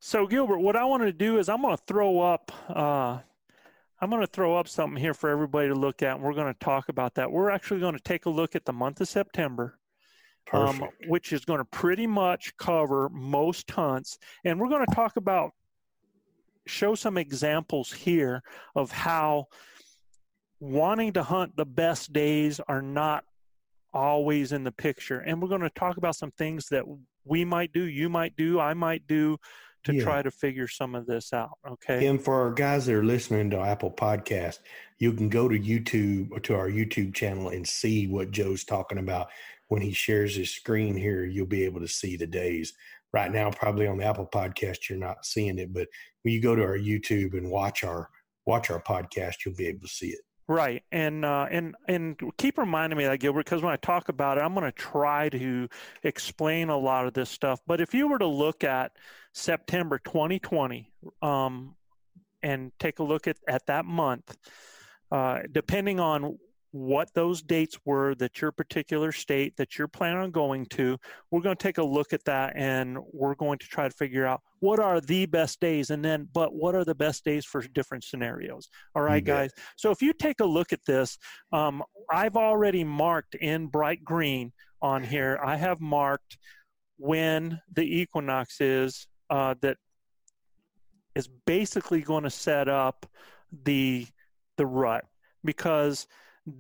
[0.01, 3.19] So Gilbert, what I want to do is I'm going to throw up uh,
[4.01, 6.53] I'm going to throw up something here for everybody to look at, and we're going
[6.53, 7.31] to talk about that.
[7.31, 9.79] We're actually going to take a look at the month of September,
[10.53, 15.17] um, which is going to pretty much cover most hunts, and we're going to talk
[15.17, 15.51] about
[16.67, 18.43] show some examples here
[18.77, 19.47] of how
[20.61, 23.25] wanting to hunt the best days are not
[23.93, 26.85] always in the picture, and we're going to talk about some things that
[27.25, 29.39] we might do, you might do, I might do
[29.85, 30.03] to yeah.
[30.03, 31.59] try to figure some of this out.
[31.67, 32.07] Okay.
[32.07, 34.59] And for our guys that are listening to Apple Podcast,
[34.99, 38.99] you can go to YouTube or to our YouTube channel and see what Joe's talking
[38.99, 39.29] about.
[39.69, 42.73] When he shares his screen here, you'll be able to see the days.
[43.13, 45.89] Right now, probably on the Apple Podcast, you're not seeing it, but
[46.23, 48.11] when you go to our YouTube and watch our
[48.47, 50.21] watch our podcast, you'll be able to see it.
[50.51, 54.39] Right, and uh, and and keep reminding me that Gilbert, because when I talk about
[54.39, 55.69] it, I'm going to try to
[56.03, 57.61] explain a lot of this stuff.
[57.67, 58.93] But if you were to look at
[59.35, 61.75] September 2020 um,
[62.43, 64.35] and take a look at at that month,
[65.13, 66.39] uh, depending on
[66.73, 70.99] what those dates were that your particular state that you're planning on going to.
[71.31, 74.27] We're going to take a look at that and we're going to try to figure
[74.27, 77.63] out what are the best days and then but what are the best days for
[77.63, 78.69] different scenarios.
[78.95, 79.51] All right guys.
[79.77, 81.17] So if you take a look at this
[81.53, 85.39] um, i've already marked in bright green on here.
[85.45, 86.39] I have marked
[86.99, 89.77] when the equinox is uh, that
[91.15, 93.07] is basically going to set up
[93.65, 94.07] the
[94.57, 95.05] the rut
[95.45, 96.07] because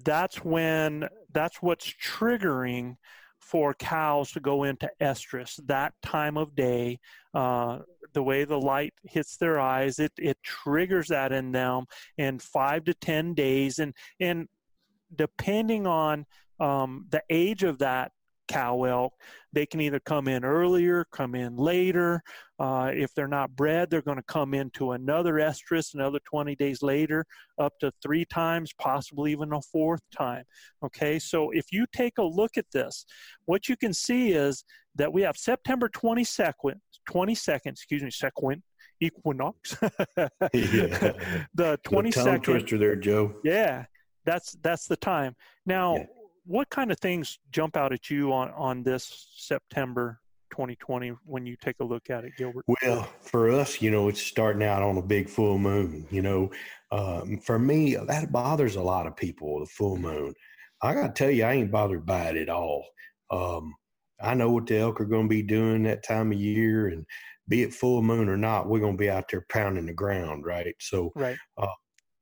[0.05, 2.96] that's when that's what's triggering
[3.38, 6.98] for cows to go into estrus that time of day
[7.35, 7.79] uh,
[8.12, 11.85] the way the light hits their eyes it, it triggers that in them
[12.16, 13.79] in five to ten days.
[13.79, 14.48] And and
[15.14, 16.27] depending on
[16.61, 18.12] um, the age of that
[18.48, 19.12] cow elk.
[19.52, 22.22] They can either come in earlier, come in later.
[22.58, 26.82] Uh, if they're not bred, they're going to come into another estrus another 20 days
[26.82, 27.24] later,
[27.58, 30.44] up to three times, possibly even a fourth time.
[30.84, 33.06] Okay, so if you take a look at this,
[33.44, 34.64] what you can see is
[34.96, 36.74] that we have September 22nd,
[37.08, 38.62] 22nd, excuse me, second
[39.00, 39.76] equinox.
[41.54, 42.42] The 22nd.
[42.42, 43.34] twister there, Joe.
[43.42, 43.84] Yeah,
[44.24, 45.34] that's that's the time.
[45.66, 46.04] Now, yeah
[46.48, 50.18] what kind of things jump out at you on, on this September
[50.50, 52.64] 2020 when you take a look at it, Gilbert?
[52.82, 56.06] Well, for us, you know, it's starting out on a big full moon.
[56.11, 56.50] You know,
[56.90, 60.32] um, for me, that bothers a lot of people, the full moon.
[60.80, 62.87] I got to tell you, I ain't bothered by it at all.
[63.30, 63.74] Um,
[64.18, 67.04] I know what the elk are going to be doing that time of year, and
[67.46, 70.46] be it full moon or not, we're going to be out there pounding the ground,
[70.46, 70.74] right?
[70.80, 71.37] So, right.
[71.58, 71.66] Uh,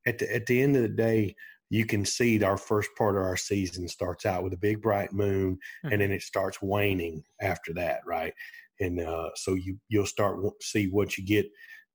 [0.05, 1.35] at the at the end of the day,
[1.71, 5.13] you can see our first part of our season starts out with a big bright
[5.13, 5.93] moon mm-hmm.
[5.93, 8.33] and then it starts waning after that right
[8.81, 11.47] and uh, so you you'll start see once you get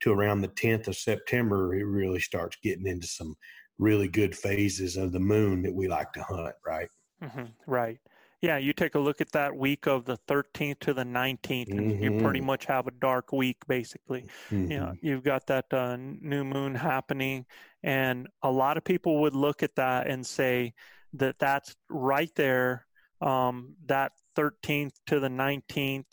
[0.02, 3.36] to around the 10th of september it really starts getting into some
[3.80, 6.90] really good phases of the moon that we like to hunt right
[7.24, 7.46] mm-hmm.
[7.68, 8.00] right
[8.42, 11.80] yeah, you take a look at that week of the 13th to the 19th, and
[11.80, 12.04] mm-hmm.
[12.04, 12.48] you pretty mm-hmm.
[12.48, 14.26] much have a dark week, basically.
[14.50, 14.72] Mm-hmm.
[14.72, 17.46] You know, you've got that uh, new moon happening,
[17.84, 20.74] and a lot of people would look at that and say
[21.14, 22.88] that that's right there,
[23.22, 26.06] um, that 13th to the 19th.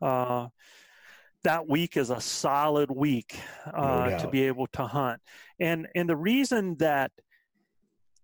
[0.00, 0.48] Uh,
[1.44, 3.38] that week is a solid week
[3.72, 5.20] uh, no to be able to hunt.
[5.60, 7.12] And and the reason that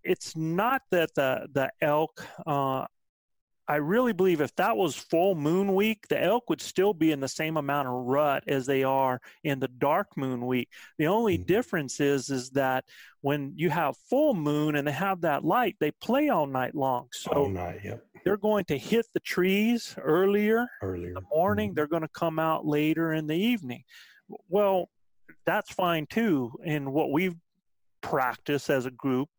[0.02, 2.86] it's not that the the elk uh,
[3.72, 7.20] I really believe if that was full moon week, the elk would still be in
[7.20, 10.68] the same amount of rut as they are in the dark moon week.
[10.98, 11.46] The only mm-hmm.
[11.46, 12.85] difference is is that
[13.22, 17.08] when you have full moon and they have that light, they play all night long.
[17.12, 18.04] So all night, yep.
[18.26, 21.70] they're going to hit the trees earlier, earlier in the morning.
[21.70, 21.76] Mm-hmm.
[21.76, 23.85] They're going to come out later in the evening.
[24.50, 24.90] Well,
[25.46, 26.52] that's fine too.
[26.62, 27.37] And what we've
[28.02, 29.30] practiced as a group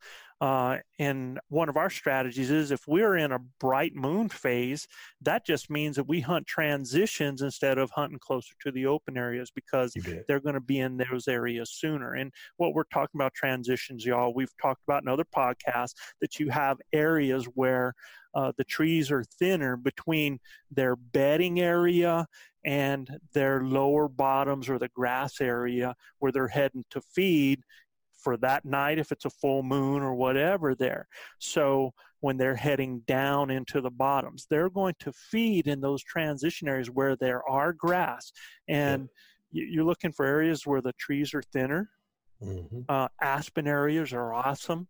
[0.43, 4.89] uh, and one of our strategies is if we're in a bright moon phase,
[5.21, 9.49] that just means that we hunt transitions instead of hunting closer to the open areas
[9.55, 9.95] because
[10.27, 12.15] they're going to be in those areas sooner.
[12.15, 16.49] And what we're talking about transitions, y'all, we've talked about in other podcasts that you
[16.49, 17.93] have areas where
[18.35, 22.27] uh, the trees are thinner between their bedding area
[22.65, 27.63] and their lower bottoms or the grass area where they're heading to feed
[28.23, 31.07] for that night if it's a full moon or whatever there.
[31.39, 36.67] So when they're heading down into the bottoms, they're going to feed in those transition
[36.67, 38.31] areas where there are grass.
[38.67, 39.09] And
[39.51, 39.67] yep.
[39.69, 41.89] you're looking for areas where the trees are thinner.
[42.41, 42.81] Mm-hmm.
[42.89, 44.87] Uh, aspen areas are awesome,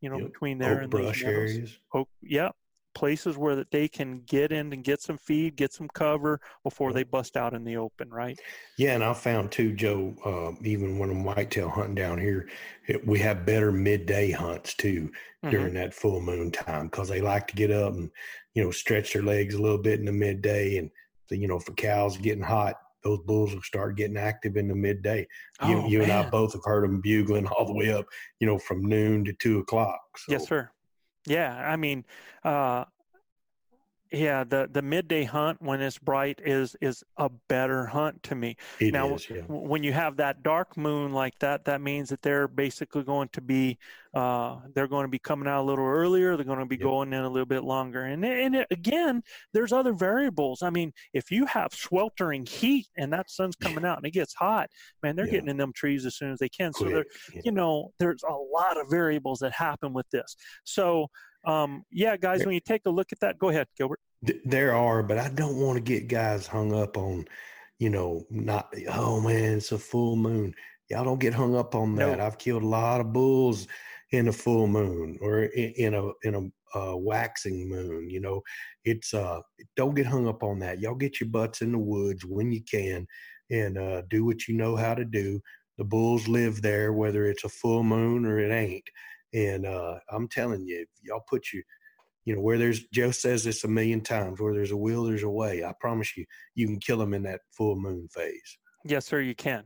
[0.00, 0.32] you know, yep.
[0.32, 1.78] between there Oak and brush areas.
[1.94, 2.50] Oak, yeah,
[2.94, 6.92] places where that they can get in and get some feed, get some cover before
[6.92, 8.38] they bust out in the open, right?
[8.78, 10.14] Yeah, and I found too, Joe.
[10.24, 12.48] Uh, even when I'm whitetail hunting down here,
[12.86, 15.10] it, we have better midday hunts too
[15.44, 15.50] mm-hmm.
[15.50, 18.10] during that full moon time because they like to get up and
[18.54, 20.90] you know stretch their legs a little bit in the midday, and
[21.30, 25.26] you know for cows getting hot, those bulls will start getting active in the midday.
[25.66, 28.06] You, oh, you and I both have heard them bugling all the way up,
[28.40, 30.00] you know, from noon to two o'clock.
[30.16, 30.32] So.
[30.32, 30.70] Yes, sir.
[31.26, 32.04] Yeah, I mean,
[32.44, 32.84] uh,
[34.14, 38.56] yeah, the the midday hunt when it's bright is is a better hunt to me.
[38.80, 39.42] It now, is, yeah.
[39.48, 43.40] when you have that dark moon like that, that means that they're basically going to
[43.40, 43.78] be
[44.14, 46.36] uh, they're going to be coming out a little earlier.
[46.36, 46.84] They're going to be yep.
[46.84, 48.04] going in a little bit longer.
[48.04, 49.22] And and it, again,
[49.52, 50.62] there's other variables.
[50.62, 54.34] I mean, if you have sweltering heat and that sun's coming out and it gets
[54.34, 54.70] hot,
[55.02, 55.32] man, they're yeah.
[55.32, 56.72] getting in them trees as soon as they can.
[56.72, 57.42] So there, yeah.
[57.44, 60.36] you know, there's a lot of variables that happen with this.
[60.62, 61.08] So
[61.46, 64.00] um, yeah, guys, when you take a look at that, go ahead, Gilbert.
[64.44, 67.26] There are, but I don't want to get guys hung up on,
[67.78, 70.54] you know, not, oh man, it's a full moon.
[70.88, 72.20] Y'all don't get hung up on that.
[72.20, 73.66] I've killed a lot of bulls
[74.10, 78.08] in a full moon or in, in a in a uh, waxing moon.
[78.08, 78.42] You know,
[78.84, 79.40] it's uh,
[79.76, 80.80] don't get hung up on that.
[80.80, 83.06] Y'all get your butts in the woods when you can
[83.50, 85.40] and uh, do what you know how to do.
[85.78, 88.84] The bulls live there, whether it's a full moon or it ain't.
[89.34, 91.62] And uh, I'm telling you, y'all put you,
[92.24, 95.24] you know, where there's Joe says this a million times, where there's a will, there's
[95.24, 95.64] a way.
[95.64, 98.58] I promise you, you can kill them in that full moon phase.
[98.84, 99.64] Yes, sir, you can.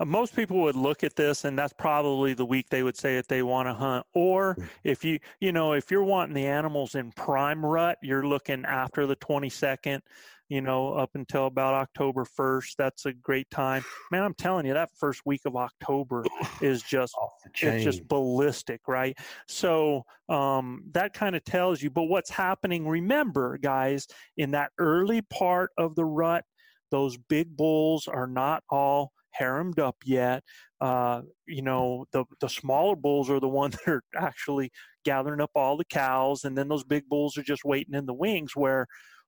[0.00, 3.16] Uh, most people would look at this, and that's probably the week they would say
[3.16, 4.06] that they want to hunt.
[4.14, 4.68] Or mm.
[4.84, 9.06] if you, you know, if you're wanting the animals in prime rut, you're looking after
[9.06, 10.00] the 22nd
[10.48, 12.76] you know, up until about October 1st.
[12.76, 13.84] That's a great time.
[14.10, 16.24] Man, I'm telling you, that first week of October
[16.60, 17.14] is just
[17.60, 19.16] it's just ballistic, right?
[19.46, 21.90] So um, that kind of tells you.
[21.90, 22.86] But what's happening?
[22.86, 24.06] Remember, guys,
[24.36, 26.44] in that early part of the rut,
[26.90, 30.42] those big bulls are not all haremed up yet.
[30.80, 34.70] Uh, you know, the the smaller bulls are the ones that are actually
[35.04, 38.14] gathering up all the cows, and then those big bulls are just waiting in the
[38.14, 38.52] wings.
[38.54, 38.86] Where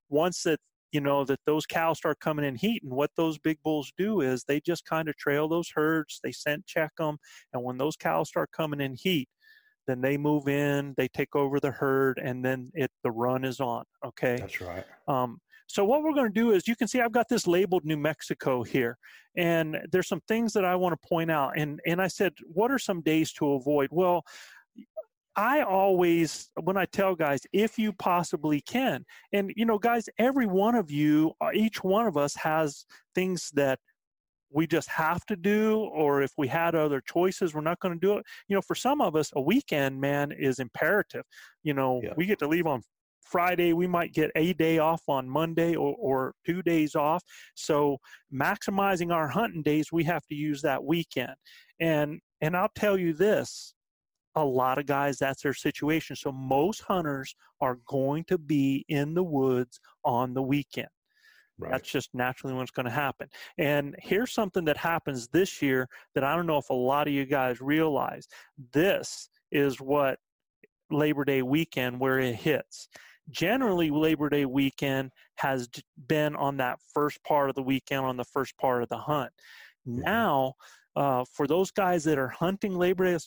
[0.08, 0.60] once that
[0.92, 4.20] you know that those cows start coming in heat and what those big bulls do
[4.20, 7.16] is they just kind of trail those herds they scent check them
[7.52, 9.28] and when those cows start coming in heat
[9.86, 13.60] then they move in they take over the herd and then it the run is
[13.60, 14.36] on okay?
[14.38, 14.84] That's right.
[15.08, 17.84] Um, so what we're going to do is you can see I've got this labeled
[17.84, 18.98] New Mexico here
[19.36, 22.70] and there's some things that I want to point out and and I said what
[22.70, 23.88] are some days to avoid?
[23.90, 24.24] Well
[25.40, 30.44] I always, when I tell guys, if you possibly can, and you know, guys, every
[30.44, 33.78] one of you, uh, each one of us has things that
[34.52, 38.06] we just have to do, or if we had other choices, we're not going to
[38.06, 38.26] do it.
[38.48, 41.24] You know, for some of us, a weekend, man, is imperative.
[41.62, 42.12] You know, yeah.
[42.18, 42.82] we get to leave on
[43.24, 47.22] Friday, we might get a day off on Monday or, or two days off.
[47.54, 47.96] So
[48.30, 51.32] maximizing our hunting days, we have to use that weekend.
[51.80, 53.74] And and I'll tell you this,
[54.40, 59.14] a lot of guys that's their situation so most hunters are going to be in
[59.14, 60.88] the woods on the weekend
[61.58, 61.72] right.
[61.72, 66.24] that's just naturally what's going to happen and here's something that happens this year that
[66.24, 68.26] i don't know if a lot of you guys realize
[68.72, 70.18] this is what
[70.90, 72.88] labor day weekend where it hits
[73.30, 75.68] generally Labor Day weekend has
[76.08, 79.30] been on that first part of the weekend, on the first part of the hunt.
[79.88, 80.00] Mm-hmm.
[80.02, 80.54] Now,
[80.96, 83.18] uh, for those guys that are hunting Labor Day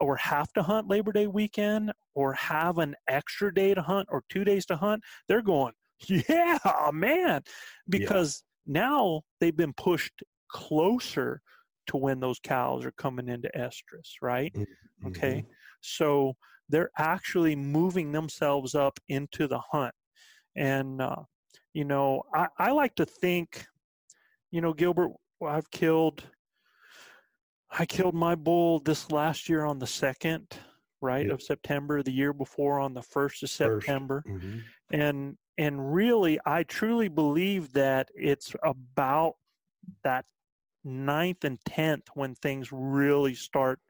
[0.00, 4.22] or have to hunt Labor Day weekend or have an extra day to hunt or
[4.28, 5.72] two days to hunt, they're going,
[6.06, 6.58] yeah,
[6.92, 7.42] man,
[7.88, 8.82] because yeah.
[8.82, 11.40] now they've been pushed closer
[11.86, 14.52] to when those cows are coming into estrus, right?
[14.54, 15.08] Mm-hmm.
[15.08, 15.44] Okay.
[15.80, 16.34] So
[16.68, 19.94] they're actually moving themselves up into the hunt.
[20.56, 21.22] And, uh,
[21.74, 23.66] you know, I, I like to think,
[24.50, 25.10] you know, Gilbert,
[25.44, 26.22] I've killed,
[27.78, 30.46] I killed my bull this last year on the second,
[31.00, 31.34] right, yep.
[31.34, 34.22] of September, the year before on the first of September.
[34.28, 34.58] Mm-hmm.
[34.90, 39.34] And, and really, I truly believe that it's about
[40.04, 40.26] that
[40.84, 43.80] ninth and tenth when things really start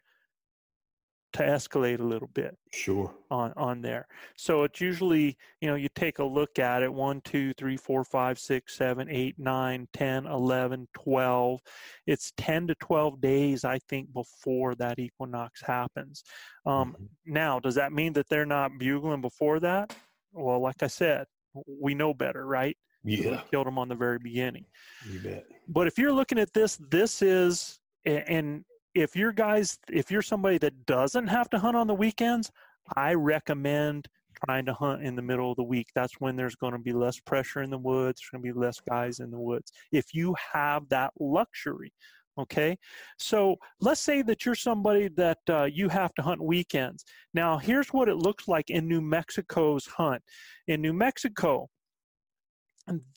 [1.33, 3.15] to escalate a little bit sure.
[3.31, 4.07] on on there.
[4.37, 8.05] So it's usually you know you take a look at it 1 2 3 4
[8.05, 11.61] 5 6 7 8 9 10 11 12
[12.07, 16.23] it's 10 to 12 days i think before that equinox happens.
[16.67, 17.33] Um, mm-hmm.
[17.33, 19.95] now does that mean that they're not bugling before that?
[20.33, 21.27] Well like i said
[21.67, 22.77] we know better right?
[23.05, 24.65] Yeah we killed them on the very beginning.
[25.11, 25.45] You bet.
[25.69, 28.65] But if you're looking at this this is and
[28.95, 32.51] if you're guys if you're somebody that doesn't have to hunt on the weekends
[32.97, 34.09] i recommend
[34.45, 35.89] trying to hunt in the middle of the week.
[35.95, 38.59] That's when there's going to be less pressure in the woods there's going to be
[38.59, 41.93] less guys in the woods if you have that luxury
[42.39, 42.79] okay?
[43.19, 47.05] So let's say that you're somebody that uh, you have to hunt weekends.
[47.35, 50.23] Now here's what it looks like in new mexico's hunt.
[50.67, 51.69] In new mexico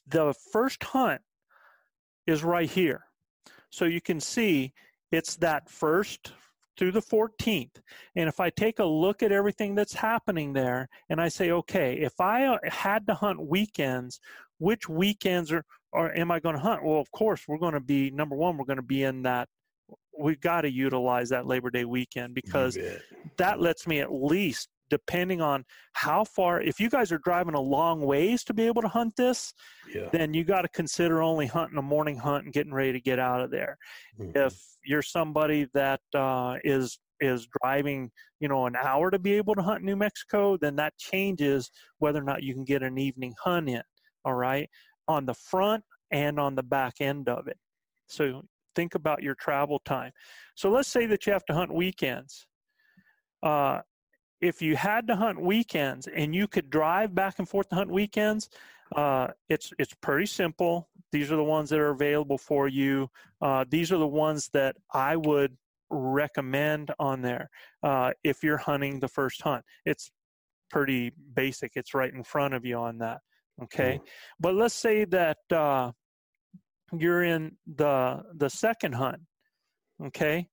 [0.07, 1.21] the first hunt
[2.27, 3.05] is right here.
[3.71, 4.73] So you can see
[5.11, 6.33] it's that first
[6.77, 7.81] through the 14th.
[8.15, 11.95] And if I take a look at everything that's happening there and I say, okay,
[11.95, 14.19] if I uh, had to hunt weekends,
[14.59, 16.83] which weekends are, are am I going to hunt?
[16.83, 19.47] Well, of course, we're going to be number one, we're going to be in that.
[20.17, 22.77] We've got to utilize that Labor Day weekend because
[23.37, 25.63] that lets me at least depending on
[25.93, 29.15] how far if you guys are driving a long ways to be able to hunt
[29.15, 29.53] this
[29.93, 30.07] yeah.
[30.11, 33.19] then you got to consider only hunting a morning hunt and getting ready to get
[33.19, 33.77] out of there.
[34.19, 34.37] Mm-hmm.
[34.37, 34.55] if
[34.85, 39.61] you're somebody that uh, is is driving you know an hour to be able to
[39.61, 43.69] hunt new mexico then that changes whether or not you can get an evening hunt
[43.69, 43.81] in
[44.25, 44.69] all right?
[45.07, 47.57] On the front and on the back end of it.
[48.07, 48.41] So
[48.75, 50.11] think about your travel time.
[50.55, 52.47] So let's say that you have to hunt weekends.
[53.41, 53.81] Uh,
[54.41, 57.89] if you had to hunt weekends and you could drive back and forth to hunt
[57.89, 58.49] weekends,
[58.95, 60.89] uh, it's it's pretty simple.
[61.11, 63.09] These are the ones that are available for you.
[63.41, 65.55] Uh, these are the ones that I would
[65.89, 67.49] recommend on there
[67.83, 69.63] uh, if you're hunting the first hunt.
[69.85, 70.11] It's
[70.69, 71.71] pretty basic.
[71.75, 73.19] It's right in front of you on that.
[73.63, 74.07] Okay, mm.
[74.39, 75.91] but let's say that uh,
[76.91, 79.21] you're in the the second hunt.
[80.03, 80.47] Okay,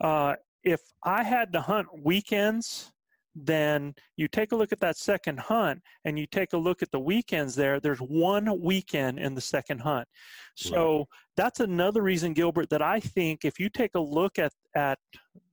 [0.00, 0.34] uh,
[0.64, 2.92] if I had to hunt weekends
[3.36, 6.90] then you take a look at that second hunt and you take a look at
[6.90, 10.08] the weekends there there's one weekend in the second hunt
[10.56, 11.06] so right.
[11.36, 14.98] that's another reason gilbert that i think if you take a look at at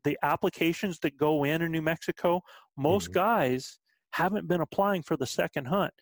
[0.05, 2.41] the applications that go in in new mexico
[2.77, 3.19] most mm-hmm.
[3.19, 3.79] guys
[4.11, 5.93] haven't been applying for the second hunt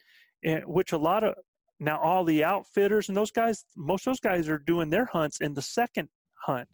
[0.45, 1.33] eh, which a lot of
[1.79, 5.41] now all the outfitters and those guys most of those guys are doing their hunts
[5.41, 6.07] in the second
[6.45, 6.67] hunt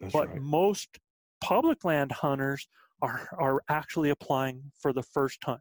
[0.00, 0.40] that's but right.
[0.40, 0.88] most
[1.42, 2.68] public land hunters
[3.02, 5.60] are are actually applying for the first hunt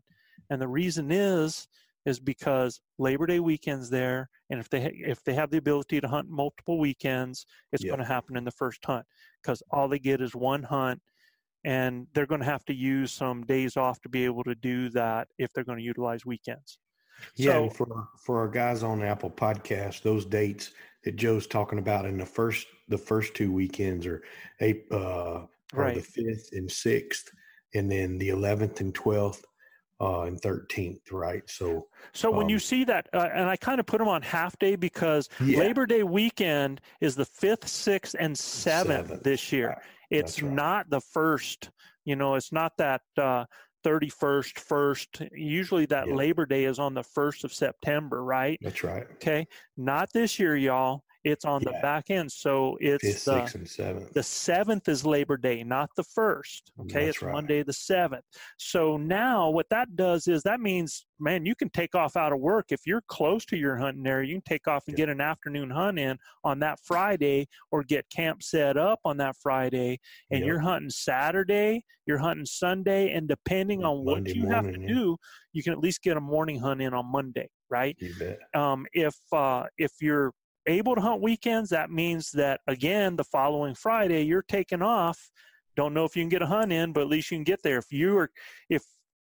[0.50, 1.68] and the reason is
[2.06, 6.08] is because labor day weekends there and if they if they have the ability to
[6.08, 7.90] hunt multiple weekends it's yeah.
[7.90, 9.06] going to happen in the first hunt
[9.42, 11.02] because all they get is one hunt
[11.64, 14.90] and they're going to have to use some days off to be able to do
[14.90, 16.80] that if they're going to utilize weekends
[17.36, 20.72] yeah so, for for our guys on apple podcast those dates
[21.04, 24.24] that joe's talking about in the first the first two weekends are
[24.92, 25.42] uh,
[25.74, 25.96] right.
[25.96, 27.30] the fifth and sixth,
[27.74, 29.46] and then the eleventh and twelfth
[30.00, 31.12] uh, and thirteenth.
[31.12, 31.44] Right.
[31.50, 31.88] So.
[32.14, 34.22] So um, when you um see that, uh, and I kind of put them on
[34.22, 35.60] half day because yeah.
[35.60, 39.70] Labor Day weekend is the fifth, sixth, and seventh, this year.
[39.70, 39.78] Right.
[40.10, 40.52] It's right.
[40.52, 41.70] not the first.
[42.06, 43.02] You know, it's not that.
[43.18, 43.46] Uh,
[43.84, 45.22] 31st, first.
[45.34, 46.08] Usually that.
[46.08, 48.60] Labor Day is on the 1st of September, right?
[48.62, 49.08] That's right.
[49.14, 49.48] Okay.
[49.78, 51.04] Not this year, y'all.
[51.24, 51.72] It's on Yeah.
[51.74, 52.32] the back end.
[52.32, 54.14] So it's Fifth, the, sixth, and seventh.
[54.14, 56.72] the seventh is Labor Day, not the first.
[56.82, 57.34] Okay, That's it's right.
[57.34, 58.24] Monday the seventh.
[58.58, 62.40] So now what that does is that means, man, you can take off out of
[62.40, 64.30] work if you're close to your hunting area.
[64.30, 65.06] You can take off and Yeah.
[65.06, 69.36] get an afternoon hunt in on that Friday, or get camp set up on that
[69.38, 70.00] Friday,
[70.32, 74.78] and you're hunting Saturday, you're hunting Sunday, and depending on what Monday you have to
[74.88, 75.18] do,
[75.54, 77.96] you can at least get a morning hunt in on Monday, right?
[78.56, 80.34] Um, if uh, if you're
[80.68, 85.32] able to hunt weekends, that means that again the following Friday you're taking off.
[85.76, 87.64] Don't know if you can get a hunt in, but at least you can get
[87.64, 87.78] there.
[87.78, 88.30] If you are,
[88.70, 88.84] if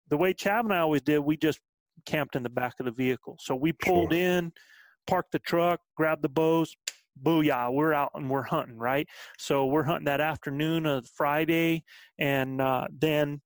[0.09, 1.61] the way Chab and I always did, we just
[2.07, 3.37] camped in the back of the vehicle.
[3.41, 4.21] So we pulled Sure.
[4.21, 4.53] in,
[5.07, 6.77] parked the truck, grabbed the bows,
[7.23, 9.07] booyah, we're out and we're hunting, right?
[9.39, 11.85] So we're hunting that afternoon of Friday,
[12.19, 13.41] and uh, then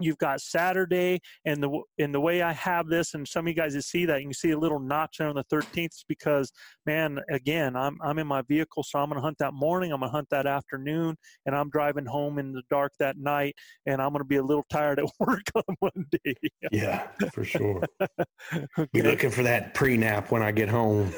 [0.00, 3.54] you've got Saturday, and the in the way I have this, and some of you
[3.54, 6.04] guys that see that, you can see a little notch there on the 13th is
[6.08, 6.52] because,
[6.86, 10.00] man, again, I'm I'm in my vehicle, so I'm going to hunt that morning, I'm
[10.00, 13.54] going to hunt that afternoon, and I'm driving home in the dark that night,
[13.86, 16.34] and I'm going to be a little tired at work on Monday.
[16.72, 17.82] Yeah, for sure.
[18.92, 21.12] Be looking for that pre nap when I get home.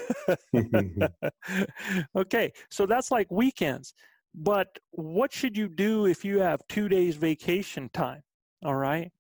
[2.17, 3.95] okay, so that's like weekends.
[4.35, 8.23] But what should you do if you have two days vacation time?
[8.63, 9.11] All right.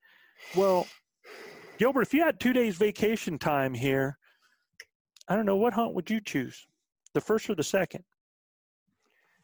[0.54, 0.86] Well,
[1.78, 4.18] Gilbert, if you had two days vacation time here,
[5.28, 6.66] I don't know what hunt would you choose,
[7.14, 8.04] the first or the second?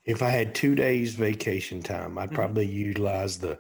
[0.05, 2.35] if I had two days vacation time, I'd Mhm.
[2.35, 3.59] probably utilize the.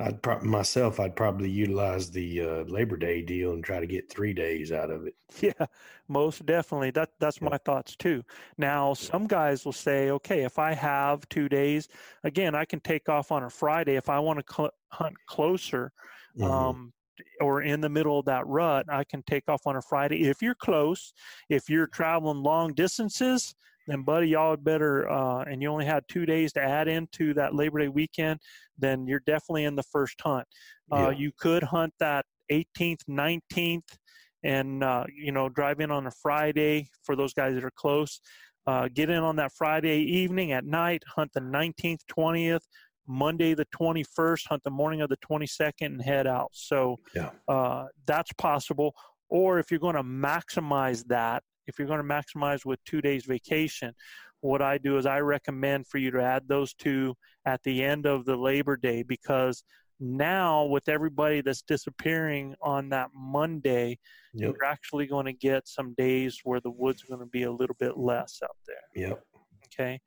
[0.00, 0.98] I'd pro- myself.
[0.98, 4.90] I'd probably utilize the uh, Labor Day deal and try to get three days out
[4.90, 5.14] of it.
[5.40, 5.66] Yeah,
[6.08, 6.90] most definitely.
[6.90, 7.48] That that's Yeah.
[7.50, 8.22] my thoughts too.
[8.58, 11.88] Now, some guys will say, okay, if I have two days,
[12.24, 15.92] again, I can take off on a Friday if I want to cl- hunt closer.
[16.36, 16.50] Mhm.
[16.50, 16.92] um,
[17.40, 20.24] or in the middle of that rut, I can take off on a Friday.
[20.28, 21.12] If you're close,
[21.48, 23.54] if you're traveling long distances,
[23.86, 27.34] then buddy, y'all had better, uh, and you only had two days to add into
[27.34, 28.40] that Labor Day weekend,
[28.78, 30.46] then you're definitely in the first hunt.
[30.92, 31.18] Uh, Yeah.
[31.18, 33.96] You could hunt that 18th, 19th,
[34.42, 38.20] and uh, you know drive in on a Friday for those guys that are close.
[38.66, 42.62] Uh, get in on that Friday evening at night, hunt the 19th, 20th,
[43.06, 46.48] Monday the 21st, hunt the morning of the 22nd, and head out.
[46.52, 47.30] So Yeah.
[47.48, 48.94] uh, that's possible.
[49.28, 53.24] Or if you're going to maximize that, if you're going to maximize with two days
[53.24, 53.92] vacation,
[54.40, 57.14] what I do is I recommend for you to add those two
[57.46, 59.64] at the end of the Labor Day because
[60.00, 63.98] now with everybody that's disappearing on that Monday,
[64.34, 64.54] Yep.
[64.56, 67.52] you're actually going to get some days where the woods are going to be a
[67.52, 69.08] little bit less out there.
[69.08, 69.24] Yep.
[69.66, 70.00] Okay.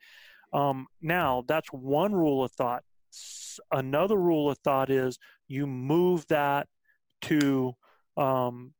[0.53, 2.83] Um, now, that's one rule of thought.
[3.71, 6.67] Another rule of thought is you move that
[7.21, 7.73] to
[8.17, 8.73] um,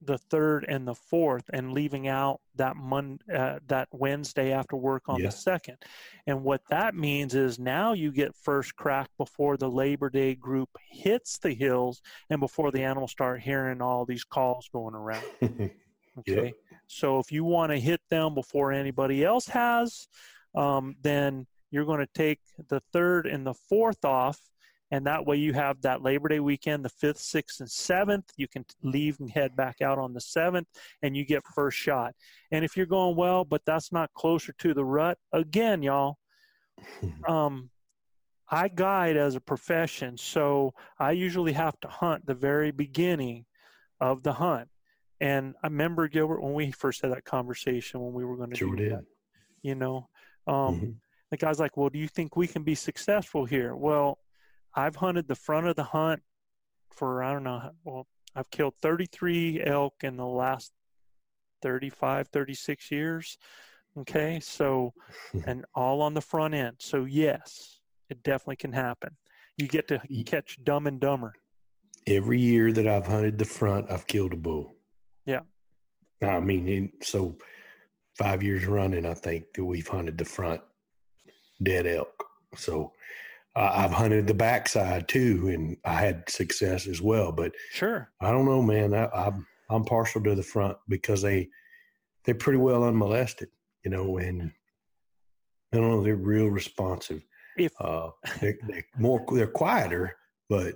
[0.00, 5.08] the third and the fourth, and leaving out that Mon- uh, that Wednesday after work
[5.08, 5.26] on Yeah.
[5.26, 5.78] the second.
[6.26, 10.70] And what that means is now you get first crack before the Labor Day group
[10.90, 15.24] hits the hills, and before the animals start hearing all these calls going around.
[16.28, 16.52] Okay.
[16.88, 20.08] So if you want to hit them before anybody else has,
[20.56, 24.40] um, then you're going to take the third and the fourth off.
[24.90, 28.24] And that way you have that Labor Day weekend, the fifth, sixth, and seventh.
[28.36, 30.66] You can leave and head back out on the seventh,
[31.02, 32.14] and you get first shot.
[32.50, 36.18] And if you're going well, but that's not closer to the rut, again, y'all,
[37.28, 37.70] um,
[38.48, 43.44] I guide as a profession, so I usually have to hunt the very beginning
[44.00, 44.68] of the hunt.
[45.20, 48.56] And I remember Gilbert when we first had that conversation when we were going to
[48.56, 48.92] Sure do did.
[48.92, 49.04] that.
[49.62, 50.08] You know,
[50.46, 50.94] um, Mhm.
[51.30, 54.18] the guy's like, "Well, do you think we can be successful here?" Well,
[54.78, 56.22] I've hunted the front of the hunt
[56.94, 57.70] for I don't know.
[57.82, 58.06] Well,
[58.36, 60.72] I've killed 33 elk in the last
[61.62, 63.38] 35, 36 years.
[63.98, 64.92] Okay, so
[65.46, 66.76] and all on the front end.
[66.78, 69.16] So yes, it definitely can happen.
[69.56, 71.34] You get to catch Dumb and Dumber.
[72.06, 74.76] Every year that I've hunted the front, I've killed a bull.
[75.26, 75.40] Yeah.
[76.22, 77.36] I mean, so
[78.16, 80.60] five years running, I think that we've hunted the front
[81.60, 82.24] dead elk.
[82.56, 82.92] So
[83.58, 87.32] uh, I've hunted the backside too, and I had success as well.
[87.32, 88.10] But Sure.
[88.20, 88.94] I don't know, man.
[88.94, 91.48] I, I'm I'm partial to the front because they
[92.24, 93.48] they're pretty well unmolested,
[93.84, 94.50] you know, and
[95.72, 96.02] I don't know.
[96.02, 97.22] They're real responsive.
[97.56, 100.16] If Uh, they're, they're more they're quieter,
[100.48, 100.74] but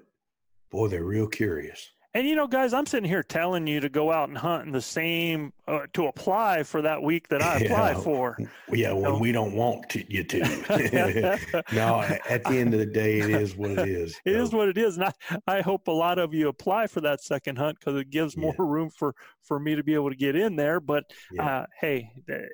[0.71, 1.81] boy, they're real curious.
[2.15, 4.73] And you know, guys, I'm sitting here telling you to go out and hunt in
[4.73, 8.01] the same uh, to apply for that week that I apply Yeah.
[8.01, 8.39] for.
[8.71, 10.41] Yeah, when we don't want to, you to.
[11.73, 14.11] no, at the end of the day, it is what it is.
[14.27, 15.13] It So, is what it is, and I,
[15.47, 18.55] I hope a lot of you apply for that second hunt because it gives more
[18.59, 20.81] room for for me to be able to get in there.
[20.81, 21.47] But Yeah.
[21.61, 22.11] uh, hey,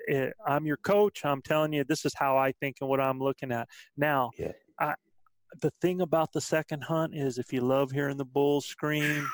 [0.08, 1.24] eh, I'm your coach.
[1.24, 4.30] I'm telling you, this is how I think and what I'm looking at now.
[4.38, 4.52] Yeah.
[4.78, 4.94] I,
[5.60, 9.26] the thing about the second hunt is, if you love hearing the bulls scream,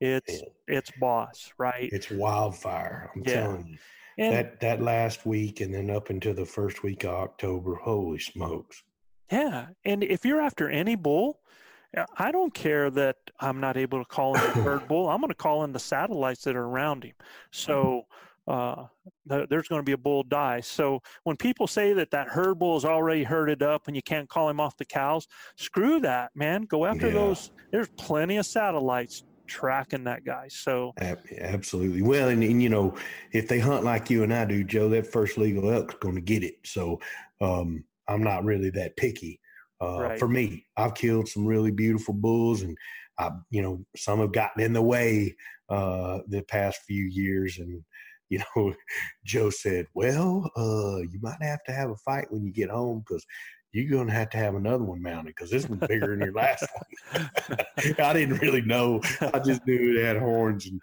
[0.00, 1.88] it's it's boss, right?
[1.92, 3.10] it's wildfire.
[3.14, 3.32] I'm Yeah.
[3.42, 3.78] telling you.
[4.18, 8.18] And that that last week and then up into the first week of October, holy
[8.18, 8.82] smokes.
[9.30, 11.40] Yeah, and if you're after any bull,
[12.18, 15.08] I don't care that I'm not able to call in the third bull.
[15.08, 17.14] I'm going to call in the satellites that are around him.
[17.52, 18.02] So
[18.48, 18.86] uh,
[19.28, 20.60] th- there's going to be a bull die.
[20.60, 24.28] So when people say that that herd bull is already herded up and you can't
[24.28, 25.26] call him off the cows,
[25.56, 26.62] screw that, man.
[26.62, 27.14] Go after Yeah.
[27.14, 27.50] those.
[27.72, 30.46] There's plenty of satellites tracking that guy.
[30.48, 32.02] So Absolutely.
[32.02, 32.94] Well, and, and you know,
[33.32, 36.20] if they hunt like you and I do, Joe, that first legal elk's going to
[36.20, 36.56] get it.
[36.64, 37.00] So
[37.40, 39.40] um, I'm not really that picky.
[39.82, 40.18] Uh, Right.
[40.18, 42.76] For me, I've killed some really beautiful bulls, and
[43.18, 45.34] I, you know, some have gotten in the way
[45.70, 47.58] uh, the past few years.
[47.58, 47.82] And
[48.28, 48.74] you know,
[49.24, 53.02] Joe said, "Well, uh, you might have to have a fight when you get home
[53.06, 53.24] because."
[53.72, 56.32] You're going to have to have another one mounted because this one's bigger than your
[56.32, 56.66] last
[57.12, 57.58] one.
[57.98, 59.00] I didn't really know.
[59.20, 60.80] I just knew it had horns and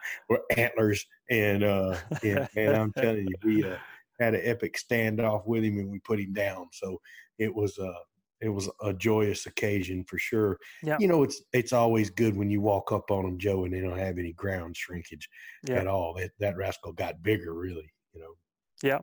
[0.56, 1.06] antlers.
[1.30, 3.76] And uh, yeah, man, I'm telling you, we uh,
[4.20, 6.68] had an epic standoff with him and we put him down.
[6.72, 7.02] So
[7.38, 7.94] it was uh,
[8.40, 10.58] it was a joyous occasion for sure.
[10.84, 10.98] Yeah.
[11.00, 13.82] You know, it's it's always good when you walk up on them, Joe, and they
[13.82, 15.28] don't have any ground shrinkage
[15.68, 15.76] Yeah.
[15.76, 16.14] at all.
[16.14, 17.92] That that rascal got bigger, really.
[18.14, 18.34] You know.
[18.82, 19.00] Yeah.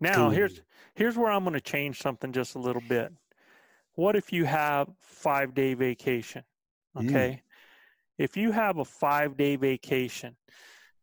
[0.00, 0.60] Now here's
[0.94, 3.12] here's where I'm going to change something just a little bit.
[3.96, 6.44] What if you have five day vacation?
[6.96, 7.08] Mm.
[7.08, 7.42] Okay.
[8.18, 10.36] If you have a five day vacation,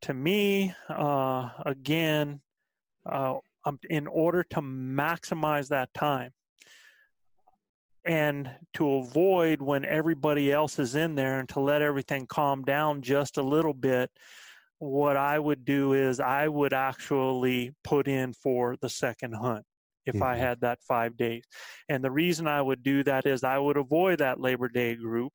[0.03, 2.39] to me, uh, again,
[3.05, 3.35] uh,
[3.65, 6.31] um, in order to maximize that time
[8.05, 13.01] and to avoid when everybody else is in there and to let everything calm down
[13.01, 14.11] just a little bit,
[14.79, 19.65] what I would do is I would actually put in for the second hunt
[20.05, 20.39] if I Mhm.
[20.39, 21.45] had that five days.
[21.89, 25.31] And the reason I would do that is I would avoid that Labor Day group.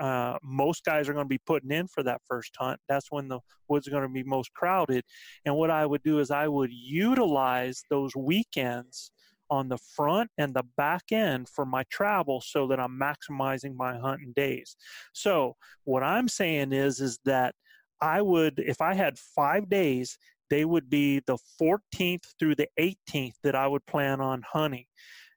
[0.00, 2.80] Uh, most guys are going to be putting in for that first hunt.
[2.88, 5.04] That's when the woods are going to be most crowded.
[5.44, 9.10] And what I would do is I would utilize those weekends
[9.50, 13.98] on the front and the back end for my travel so that I'm maximizing my
[13.98, 14.76] hunting days.
[15.12, 17.54] So what I'm saying is is that
[18.00, 20.16] I would if I had 5 days
[20.52, 24.84] they would be the 14th through the 18th that I would plan on hunting.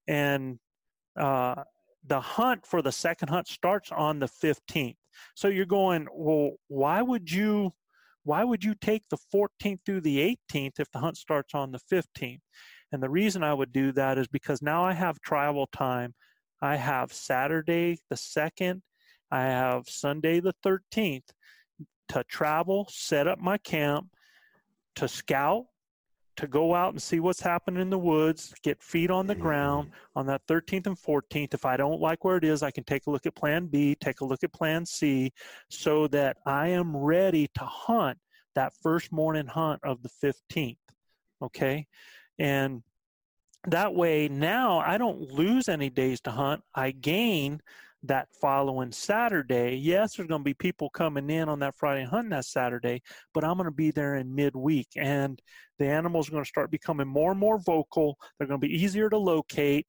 [0.10, 0.60] And
[1.18, 1.64] uh,
[2.06, 4.98] the hunt for the second hunt starts on the 15th.
[5.34, 7.72] So you're going, well, why would you
[8.24, 11.80] why would you take the 14th through the 18th if the hunt starts on the
[11.90, 12.42] 15th?
[12.92, 16.14] And the reason I would do that is because now I have travel time.
[16.62, 18.82] I have Saturday the 2nd,
[19.32, 21.30] I have Sunday the 13th
[22.10, 24.08] to travel, set up my camp,
[24.96, 25.66] to scout,
[26.38, 29.44] to go out and see what's happening in the woods, get feet on the mm-hmm.
[29.44, 31.54] ground on that 13th and 14th.
[31.54, 33.96] If I don't like where it is, I can take a look at plan B,
[33.96, 35.32] take a look at plan C,
[35.70, 38.18] so that I am ready to hunt
[38.56, 40.78] that first morning hunt of the 15th.
[41.42, 41.88] Okay.
[42.40, 42.84] And
[43.68, 46.62] that way now I don't lose any days to hunt.
[46.74, 47.62] I gain
[48.08, 49.76] that following Saturday.
[49.76, 53.02] Yes, there's going to be people coming in on that Friday and hunting that Saturday,
[53.34, 55.42] but I'm going to be there in midweek and
[55.80, 58.18] the animals are going to start becoming more and more vocal.
[58.38, 59.88] They're going to be easier to locate.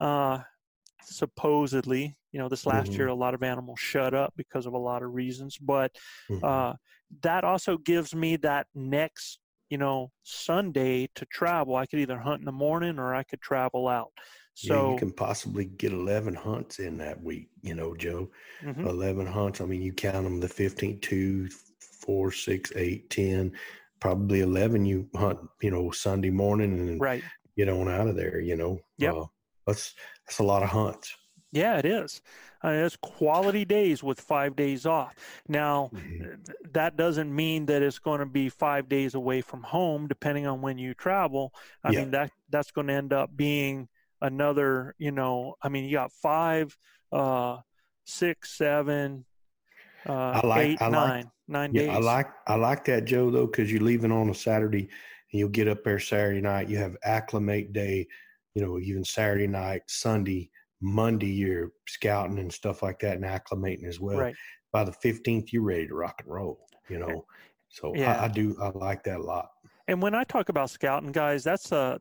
[0.00, 0.40] Uh,
[1.02, 2.98] supposedly, you know, this last Mhm.
[2.98, 5.94] year, a lot of animals shut up because of a lot of reasons, but
[6.30, 6.42] Mhm.
[6.42, 6.74] uh,
[7.22, 9.38] that also gives me that next
[9.74, 13.40] you know sunday to travel i could either hunt in the morning or i could
[13.40, 14.12] travel out
[14.62, 18.30] yeah, so you can possibly get 11 hunts in that week, you know, Joe.
[18.62, 19.60] mhm, 11 hunts.
[19.60, 21.48] I mean, you count them the 15, 2,
[22.06, 23.52] 4, 6, 8, 10,
[23.98, 27.24] probably 11 you hunt, you know, Sunday morning and right
[27.56, 28.78] get on out of there, you know.
[28.96, 29.14] Yeah.
[29.14, 29.26] Uh,
[29.66, 29.94] that's,
[30.24, 31.12] that's a lot of hunts.
[31.54, 32.20] Yeah it is
[32.64, 35.14] uh, it's quality days with five days off
[35.48, 36.38] now Mhm.
[36.72, 40.60] that doesn't mean that it's going to be five days away from home depending on
[40.60, 42.00] when you travel i Yeah.
[42.00, 43.88] mean that that's going to end up being
[44.20, 46.76] another you know i mean you got five
[47.12, 47.58] uh
[48.04, 49.24] six seven
[50.06, 53.04] uh I like- eight I like- nine nine Yeah, days I like I like that,
[53.04, 54.80] Joe, though, because you're leaving on a Saturday
[55.30, 56.68] and you'll get up there Saturday night.
[56.70, 58.06] You have acclimate day,
[58.54, 60.50] you know, even Saturday night, Sunday,
[60.84, 64.18] Monday, you're scouting and stuff like that and acclimating as well.
[64.18, 64.34] right
[64.70, 66.66] By the 15th, you're ready to rock and roll.
[66.90, 67.24] you know.
[67.68, 68.20] So yeah.
[68.20, 69.48] I, I do I like that a lot.
[69.88, 71.98] And when I talk about scouting, guys, that's uh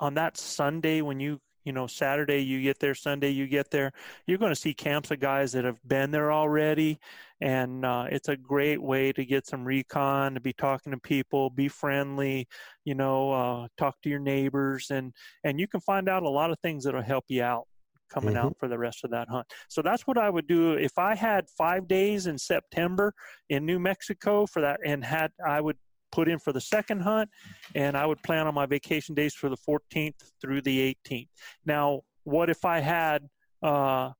[0.00, 3.92] on that Sunday when you you know Saturday you get there, Sunday you get there,
[4.26, 6.98] you're going to see camps of guys that have been there already,
[7.40, 11.48] and uh, it's a great way to get some recon, to be talking to people,
[11.50, 12.48] be friendly,
[12.84, 15.12] you know, uh, talk to your neighbors, and
[15.44, 17.66] and you can find out a lot of things that'll help you out
[18.10, 18.46] coming mm-hmm.
[18.46, 19.46] out for the rest of that hunt.
[19.68, 23.12] So that's what I would do if I had five days in September
[23.48, 25.76] in New Mexico for that, and had I would
[26.12, 27.30] put in for the second hunt,
[27.74, 31.28] and I would plan on my vacation days for the 14th through the 18th.
[31.64, 33.28] Now, what if I had
[33.62, 34.10] uh,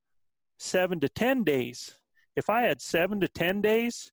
[0.58, 1.94] seven to 10 days?
[2.36, 4.12] If I had seven to 10 days,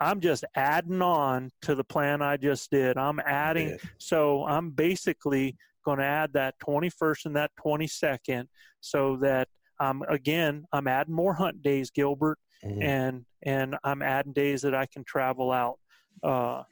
[0.00, 2.96] I'm just adding on to the plan I just did.
[2.96, 3.76] I'm adding, yeah.
[3.98, 5.56] so I'm basically
[5.86, 8.46] going to add that 21st and that 22nd
[8.80, 9.48] so that
[9.80, 12.82] um, again, I'm adding more hunt days, Gilbert, mm-hmm.
[12.82, 15.78] and and I'm adding days that I can travel out.
[16.22, 16.62] Uh,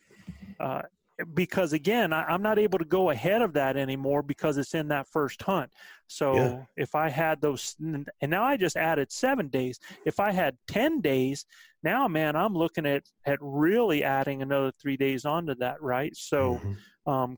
[0.58, 0.82] uh,
[1.34, 4.88] because again, I, am not able to go ahead of that anymore because it's in
[4.88, 5.70] that first hunt.
[6.08, 6.62] So yeah.
[6.76, 9.78] if I had those, and now I just added seven days.
[10.06, 11.44] If I had ten days,
[11.82, 16.16] now man, I'm looking at at really adding another three days onto that, right?
[16.16, 17.10] So, mm-hmm.
[17.12, 17.36] um,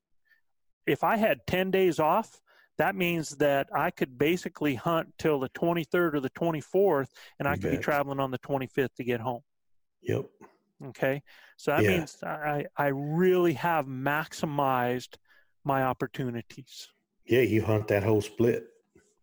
[0.86, 2.40] if I had ten days off,
[2.78, 7.08] that means that I could basically hunt till the 23rd or the 24th,
[7.38, 7.72] and I could bet.
[7.72, 9.40] be traveling on the 25th to get home.
[10.02, 10.26] Yep.
[10.88, 11.22] Okay.
[11.56, 11.90] So that yeah.
[11.90, 15.16] means I, I really have maximized
[15.64, 16.88] my opportunities.
[17.24, 18.66] Yeah, you hunt that whole split.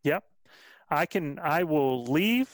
[0.04, 0.24] Yep.
[0.90, 2.50] I can I will leave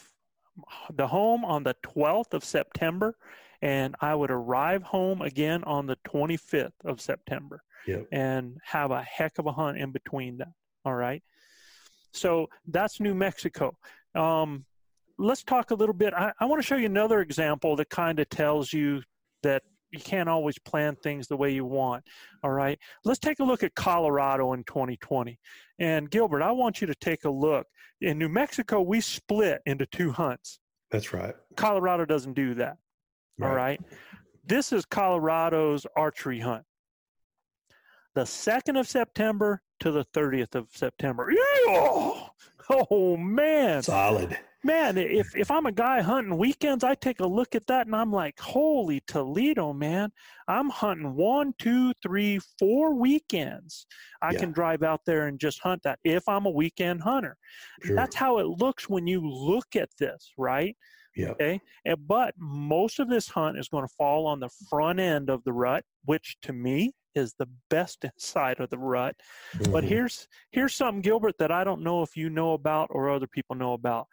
[0.92, 3.16] the home on the 12th of September
[3.62, 7.62] and I would arrive home again on the 25th of September.
[7.86, 8.06] Yep.
[8.12, 10.52] And have a heck of a hunt in between that.
[10.84, 11.22] All right.
[12.12, 13.76] So that's New Mexico.
[14.14, 14.64] Um,
[15.18, 16.14] let's talk a little bit.
[16.14, 19.02] I, I want to show you another example that kind of tells you
[19.42, 22.04] that you can't always plan things the way you want.
[22.42, 22.78] All right.
[23.04, 25.38] Let's take a look at Colorado in 2020.
[25.78, 27.66] And Gilbert, I want you to take a look.
[28.00, 30.60] In New Mexico, we split into two hunts.
[30.90, 31.34] That's right.
[31.56, 32.76] Colorado doesn't do that.
[33.38, 33.48] Right.
[33.48, 33.80] All right.
[34.46, 36.64] This is Colorado's archery hunt.
[38.14, 41.30] The 2nd of September to the 30th of September.
[41.30, 42.26] Yeah!
[42.72, 43.82] Oh, man.
[43.82, 47.86] Solid man, if if I'm a guy hunting weekends, I take a look at that
[47.86, 50.12] and I'm like, holy Toledo, man!
[50.48, 53.86] I'm hunting one, two, three, four weekends.
[54.22, 54.40] I yeah.
[54.40, 57.36] can drive out there and just hunt that if I'm a weekend hunter.
[57.82, 57.96] Sure.
[57.96, 60.76] That's how it looks when you look at this, right?
[61.16, 61.30] Yeah.
[61.30, 61.60] Okay.
[61.84, 65.42] And, but most of this hunt is going to fall on the front end of
[65.44, 69.14] the rut, which to me is the best side of the rut.
[69.56, 69.72] Mm-hmm.
[69.72, 73.26] But here's here's something, Gilbert, that I don't know if you know about or other
[73.26, 74.06] people know about.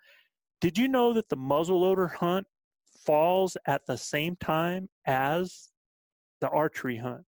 [0.62, 2.48] Did you know that the muzzleloader hunt
[3.06, 5.70] falls at the same time as
[6.41, 7.24] the archery hunt?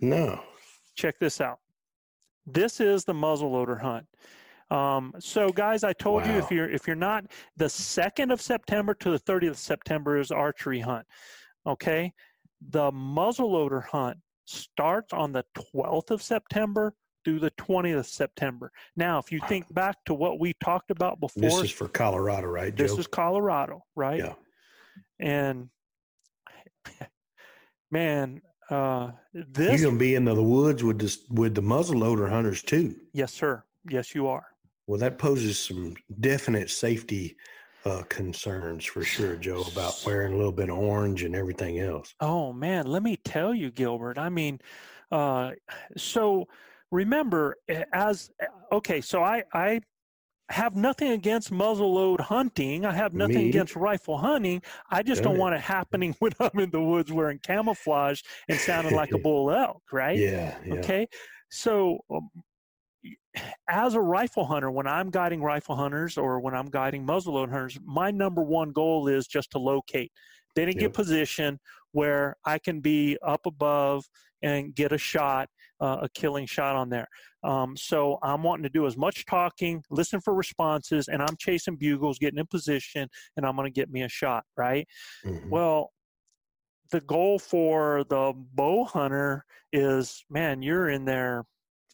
[0.00, 0.40] No.
[0.96, 1.58] Check this out.
[2.46, 4.06] This is the muzzleloader hunt.
[4.70, 6.32] Um, so, guys, I told wow.
[6.32, 7.24] you if you're if you're not
[7.56, 11.06] the second of September to the 30th of September is archery hunt.
[11.66, 12.12] Okay,
[12.68, 18.72] the muzzleloader hunt starts on the 12th of September through the 20th of September.
[18.96, 22.48] Now, if you think back to what we talked about before, this is for Colorado,
[22.48, 22.74] right?
[22.74, 22.82] Joe?
[22.82, 24.18] This is Colorado, right?
[24.18, 24.34] Yeah.
[25.18, 25.68] And
[27.90, 32.62] man, uh, this you're gonna be in the woods with this with the muzzleloader hunters
[32.62, 32.94] too.
[33.12, 33.62] Yes, sir.
[33.88, 34.46] Yes, you are.
[34.86, 37.36] Well, that poses some definite safety
[37.84, 42.14] uh, concerns for sure, Joe, about wearing a little bit of orange and everything else.
[42.20, 44.18] Oh man, let me tell you, Gilbert.
[44.18, 44.60] I mean,
[45.10, 45.52] uh,
[45.96, 46.46] so
[46.92, 47.54] remember
[47.92, 48.32] as
[48.72, 49.80] okay so i i
[50.50, 52.84] have nothing against muzzleload hunting.
[52.84, 53.48] I have nothing Me?
[53.50, 54.62] against rifle hunting.
[54.90, 58.94] I just don't want it happening when I'm in the woods wearing camouflage and sounding
[58.94, 60.18] like a bull elk, right?
[60.18, 60.56] Yeah.
[60.64, 60.74] yeah.
[60.74, 61.08] Okay.
[61.50, 62.30] So, um,
[63.68, 67.78] as a rifle hunter, when I'm guiding rifle hunters or when I'm guiding muzzleload hunters,
[67.84, 70.12] my number one goal is just to locate.
[70.56, 70.76] Then yep.
[70.76, 71.58] get position
[71.92, 74.04] where I can be up above
[74.42, 75.48] and get a shot
[75.80, 77.08] uh, a killing shot on there.
[77.42, 81.76] Um, so I'm wanting to do as much talking, listen for responses, and I'm chasing
[81.76, 84.86] bugles, getting in position, and I'm going to get me a shot, right?
[85.24, 85.48] Mm-hmm.
[85.48, 85.90] Well,
[86.90, 91.44] the goal for the bow hunter is, man, you're in there.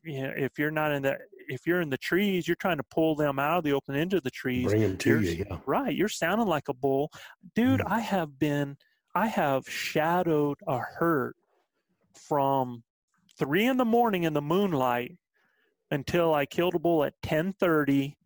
[0.06, 2.84] You know, if you're not in the if you're in the trees, you're trying to
[2.84, 4.66] pull them out of the open into the trees.
[4.66, 5.58] Bring them to you, yeah.
[5.66, 5.94] Right.
[5.94, 7.10] You're sounding like a bull.
[7.54, 8.76] Dude, mm I have been,
[9.14, 11.34] I have shadowed a herd
[12.14, 12.82] from
[13.38, 15.16] three in the morning in the moonlight
[15.90, 18.16] until I killed a bull at 1030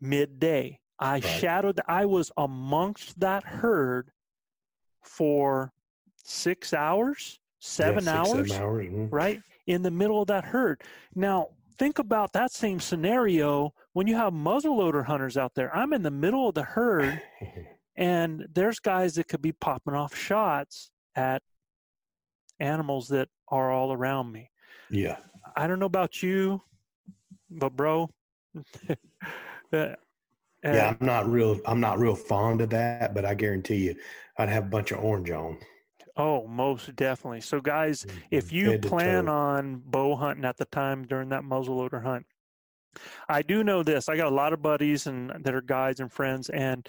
[0.00, 0.80] midday.
[0.98, 1.24] I right.
[1.24, 4.10] shadowed, I was amongst that herd
[5.02, 5.72] for
[6.24, 9.14] six hours, seven yeah, six, hours, seven hours mm-hmm.
[9.14, 10.82] right in the middle of that herd.
[11.14, 11.48] Now,
[11.78, 15.74] think about that same scenario when you have muzzleloader hunters out there.
[15.74, 17.20] I'm in the middle of the herd,
[17.96, 21.42] and there's guys that could be popping off shots at
[22.60, 24.50] animals that are all around me.
[24.90, 25.16] Yeah.
[25.56, 26.62] I don't know about you,
[27.50, 28.10] but bro,
[29.72, 29.94] uh,
[30.64, 31.60] yeah, I'm not real.
[31.66, 33.94] I'm not real fond of that, but I guarantee you,
[34.38, 35.58] I'd have a bunch of orange on.
[36.16, 37.42] Oh, most definitely.
[37.42, 42.24] So, guys, if you plan on bow hunting at the time during that muzzleloader hunt,
[43.28, 44.08] I do know this.
[44.08, 46.88] I got a lot of buddies and that are guides and friends, and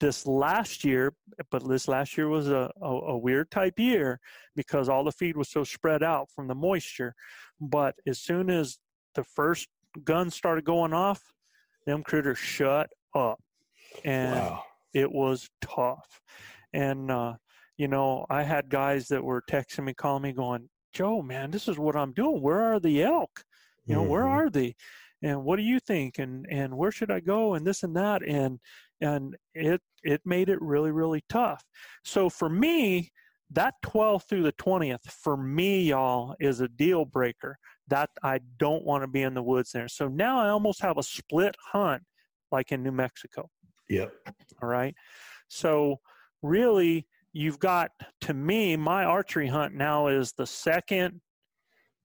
[0.00, 1.14] this last year,
[1.50, 4.20] but this last year was a, a, a, weird type year
[4.54, 7.14] because all the feed was so spread out from the moisture.
[7.60, 8.78] But as soon as
[9.14, 9.68] the first
[10.04, 11.22] guns started going off,
[11.86, 13.40] them critters shut up.
[14.04, 14.62] And wow.
[14.92, 16.20] it was tough.
[16.74, 17.34] And, uh,
[17.76, 21.68] you know, I had guys that were texting me, calling me, going, Joe, man, this
[21.68, 22.40] is what I'm doing.
[22.40, 23.44] Where are the elk?
[23.84, 24.10] You know, mm-hmm.
[24.10, 24.74] where are they?
[25.22, 26.18] And what do you think?
[26.18, 27.54] And and where should I go?
[27.54, 28.22] And this and that.
[28.26, 28.58] And
[29.00, 31.62] and it it made it really really tough
[32.04, 33.10] so for me
[33.50, 37.56] that 12th through the 20th for me y'all is a deal breaker
[37.88, 40.98] that i don't want to be in the woods there so now i almost have
[40.98, 42.02] a split hunt
[42.50, 43.48] like in new mexico
[43.88, 44.12] yep
[44.62, 44.94] all right
[45.48, 45.96] so
[46.42, 47.06] really
[47.36, 47.90] you've got
[48.22, 51.20] to me my archery hunt now is the second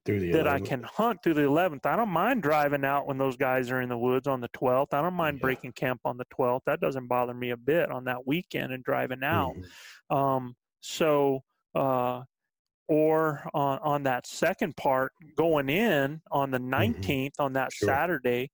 [0.04, 0.50] through the that 11th.
[0.50, 1.86] I can hunt through the 11th.
[1.86, 4.92] I don't mind driving out when those guys are in the woods on the 12th.
[4.92, 5.42] I don't mind yeah.
[5.42, 6.60] breaking camp on the 12th.
[6.66, 9.54] That doesn't bother me a bit on that weekend and driving out.
[9.54, 10.16] Mm-hmm.
[10.16, 11.40] Um, so,
[11.74, 12.22] uh,
[12.88, 17.42] or on, on that second part, going in on the 19th mm-hmm.
[17.42, 17.88] on that sure.
[17.88, 18.50] Saturday,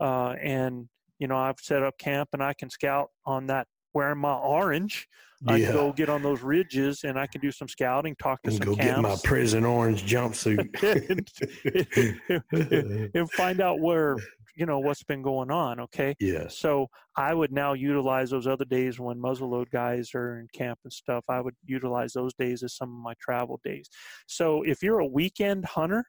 [0.00, 3.66] uh, and you know I've set up camp and I can scout on that
[3.98, 5.08] wearing my orange
[5.46, 8.50] I can go get on those ridges and I can do some scouting, talk to
[8.50, 8.94] and some go camps.
[8.94, 10.82] get my prison orange jumpsuit
[12.50, 14.16] and, and, find out where
[14.56, 15.78] you know what's been going on.
[15.80, 16.16] Okay.
[16.18, 16.48] Yeah.
[16.48, 20.92] So I would now utilize those other days when muzzleload guys are in camp and
[20.92, 21.24] stuff.
[21.28, 23.88] I would utilize those days as some of my travel days.
[24.26, 26.04] So if you're a weekend hunter,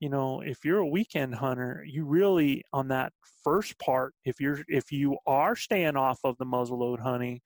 [0.00, 4.60] you know if you're a weekend hunter you really on that first part if you're
[4.68, 7.40] if you are staying off of the muzzleload hunting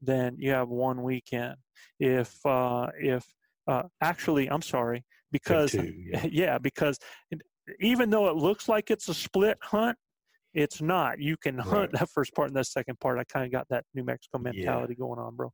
[0.00, 1.56] then you have one weekend.
[1.98, 3.24] If uh, if
[3.66, 6.26] uh, actually, I'm sorry, because two, yeah.
[6.30, 6.98] yeah, because
[7.80, 9.96] even though it looks like it's a split hunt,
[10.54, 11.20] it's not.
[11.20, 12.00] You can hunt right.
[12.00, 13.18] that first part and that second part.
[13.18, 15.04] I kind of got that New Mexico mentality yeah.
[15.04, 15.52] going on, bro.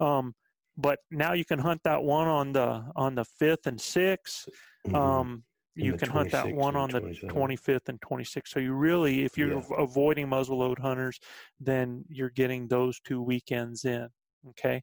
[0.00, 0.34] Um,
[0.76, 4.48] but now you can hunt that one on the on the fifth and 6th
[4.86, 4.94] mm-hmm.
[4.94, 5.42] um,
[5.78, 8.48] you can hunt that one on the 25th and 26th.
[8.48, 9.62] So you really, if you're yeah.
[9.78, 11.18] avoiding muzzleload hunters,
[11.60, 14.08] then you're getting those two weekends in.
[14.50, 14.82] Okay.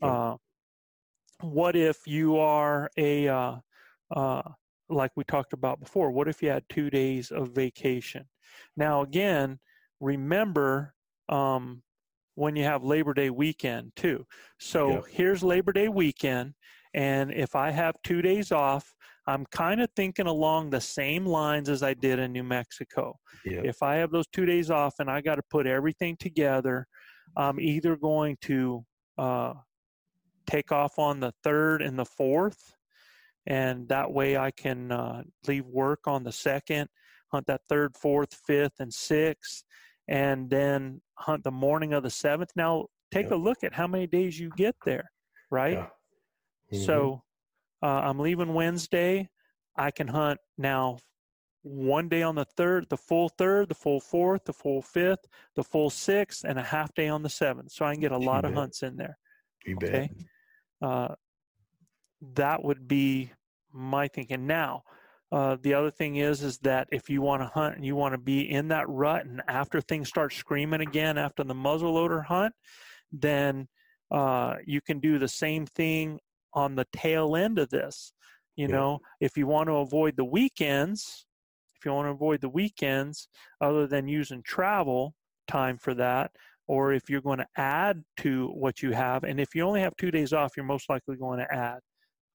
[0.00, 0.08] Yeah.
[0.08, 0.36] Uh,
[1.40, 3.56] what if you are a, uh,
[4.14, 4.42] uh,
[4.88, 8.24] like we talked about before, what if you had two days of vacation?
[8.76, 9.58] Now, again,
[10.00, 10.94] remember
[11.28, 11.82] um,
[12.34, 14.26] when you have Labor Day weekend too.
[14.58, 15.00] So yeah.
[15.10, 16.54] here's Labor Day weekend.
[16.94, 18.94] And if I have two days off,
[19.26, 23.18] I'm kind of thinking along the same lines as I did in New Mexico.
[23.44, 23.64] Yep.
[23.64, 26.86] If I have those two days off and I got to put everything together,
[27.36, 28.84] I'm either going to
[29.18, 29.54] uh,
[30.48, 32.74] take off on the third and the fourth,
[33.46, 36.88] and that way I can uh, leave work on the second,
[37.28, 39.62] hunt that third, fourth, fifth, and sixth,
[40.08, 42.50] and then hunt the morning of the seventh.
[42.56, 43.32] Now, take yep.
[43.32, 45.10] a look at how many days you get there,
[45.50, 45.74] right?
[45.74, 45.86] Yeah.
[46.72, 46.84] Mm-hmm.
[46.84, 47.22] So
[47.82, 49.28] uh, I'm leaving Wednesday.
[49.76, 50.98] I can hunt now
[51.62, 55.62] one day on the third, the full third, the full fourth, the full fifth, the
[55.62, 57.72] full sixth, and a half day on the seventh.
[57.72, 58.50] So I can get a you lot bet.
[58.50, 59.16] of hunts in there.
[59.64, 60.10] You okay?
[60.80, 61.14] Uh,
[62.34, 63.30] that would be
[63.72, 64.46] my thinking.
[64.46, 64.82] Now,
[65.30, 68.12] uh, the other thing is, is that if you want to hunt and you want
[68.12, 72.54] to be in that rut, and after things start screaming again after the muzzleloader hunt,
[73.12, 73.68] then
[74.10, 76.18] uh, you can do the same thing
[76.54, 78.12] on the tail end of this.
[78.56, 78.76] You yeah.
[78.76, 81.26] know, if you want to avoid the weekends,
[81.76, 83.28] if you want to avoid the weekends,
[83.60, 85.14] other than using travel
[85.48, 86.30] time for that,
[86.68, 89.96] or if you're going to add to what you have, and if you only have
[89.96, 91.80] two days off, you're most likely going to add.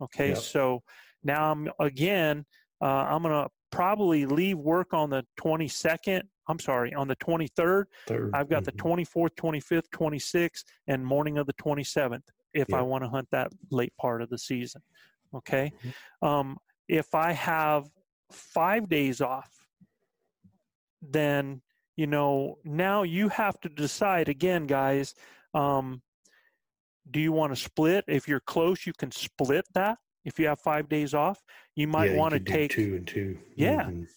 [0.02, 0.38] Okay, yep.
[0.38, 0.82] so
[1.24, 2.46] now I'm again,
[2.82, 6.22] uh, I'm going to probably leave work on the 22nd.
[6.50, 7.86] I'm sorry, on the 23rd.
[8.08, 8.32] Third.
[8.34, 12.22] I've got the 24th, 25th, 26th, and morning of the 27th
[12.54, 12.78] if yeah.
[12.78, 14.82] I want to hunt that late part of the season.
[15.36, 15.72] Okay.
[15.80, 16.28] Mm-hmm.
[16.28, 17.86] Um, if I have
[18.32, 19.50] five days off,
[21.02, 21.62] then,
[21.96, 25.14] you know, now you have to decide again, guys.
[25.54, 26.02] Um,
[27.10, 28.04] do you want to split?
[28.08, 29.98] If you're close, you can split that.
[30.26, 31.42] If you have five days off,
[31.76, 33.40] you might Yeah, want to could do take two and two.
[33.56, 33.84] Yeah.
[33.86, 34.08] Mhm.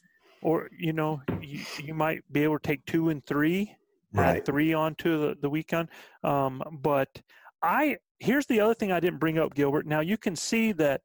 [0.42, 3.76] or you know you, you might be able to take two and three
[4.16, 5.88] add three onto the, the weekend
[6.24, 7.20] um, but
[7.62, 11.00] i here's the other thing i didn't bring up gilbert now you can see that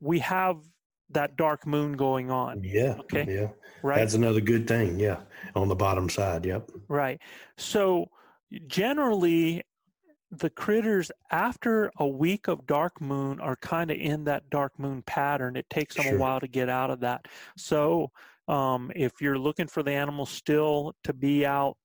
[0.00, 0.56] we have
[1.10, 2.96] that dark moon going on Yeah.
[3.00, 3.24] Okay.
[3.28, 3.48] Yeah.
[3.82, 4.98] right That's another good thing.
[4.98, 5.18] Yeah.
[5.54, 6.44] On the bottom side.
[6.44, 6.70] Yep.
[6.88, 7.20] right
[7.56, 8.06] so
[8.66, 9.62] generally
[10.32, 15.02] the critters after a week of dark moon are kind of in that dark moon
[15.06, 16.16] pattern it takes them Sure.
[16.16, 18.10] a while to get out of that so
[18.48, 21.76] um, if you're looking for the animals still to be out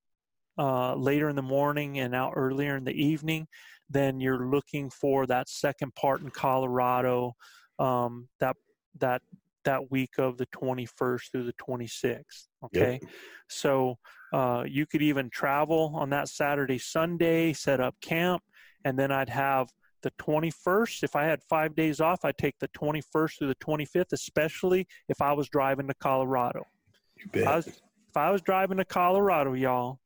[0.58, 3.48] uh, later in the morning and out earlier in the evening
[3.92, 7.34] then you're looking for that second part in colorado
[7.80, 8.56] um, that
[9.00, 9.22] that
[9.64, 13.00] that week of the 21st through the 26th okay
[13.48, 13.98] so
[14.34, 18.42] uh, you could even travel on that Saturday, Sunday, set up camp,
[18.86, 19.70] and then I'd have
[20.04, 21.04] the 21st.
[21.04, 25.22] If I had five days off, I'd take the 21st through the 25th, especially if
[25.22, 26.66] I was driving to Colorado.
[27.18, 30.00] You If I was, if I was driving to Colorado, y'all,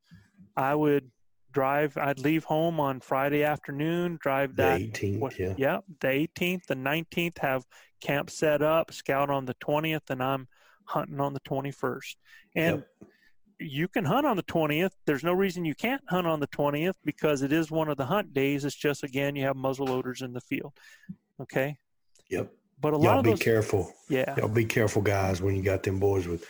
[0.57, 1.09] I would
[1.56, 1.97] drive.
[1.97, 5.20] I'd leave home on Friday afternoon, drive The that 18th.
[5.20, 5.53] what- yeah.
[5.58, 7.66] yeah, the 18th, the 19th, have
[8.01, 10.47] camp set up, scout on the 20th, and I'm
[10.84, 12.18] hunting on the 21st.
[12.56, 13.10] And Yep.
[13.60, 14.91] you can hunt on the 20th.
[15.06, 18.06] There's no reason you can't hunt on the 20th because it is one of the
[18.06, 18.66] hunt days.
[18.66, 20.74] It's just, again, you have muzzle loaders in the field.
[21.41, 21.78] Okay.
[22.30, 22.51] Yep.
[22.82, 23.91] But a lot Y'all of be those, careful.
[24.10, 26.45] yeah, Y'all be careful, guys, when you got them boys with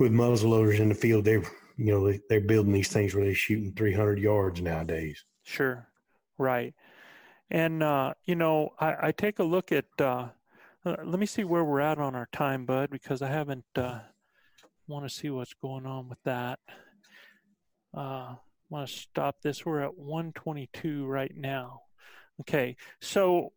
[0.00, 1.24] with muzzle loaders in the field.
[1.26, 1.42] They're
[1.80, 5.24] you know they, they're building these things where they're shooting 300 yards nowadays.
[5.42, 5.88] Sure,
[6.36, 6.74] right.
[7.50, 9.86] And uh, you know, I, I take a look at.
[9.98, 10.28] Uh,
[10.84, 13.64] uh, let me see where we're at on our time, bud, because I haven't.
[13.74, 14.00] Uh,
[14.88, 16.58] Want to see what's going on with that.
[17.96, 18.34] Uh,
[18.68, 19.64] Want to stop this?
[19.64, 21.82] We're at 122 right now.
[22.40, 23.52] Okay, so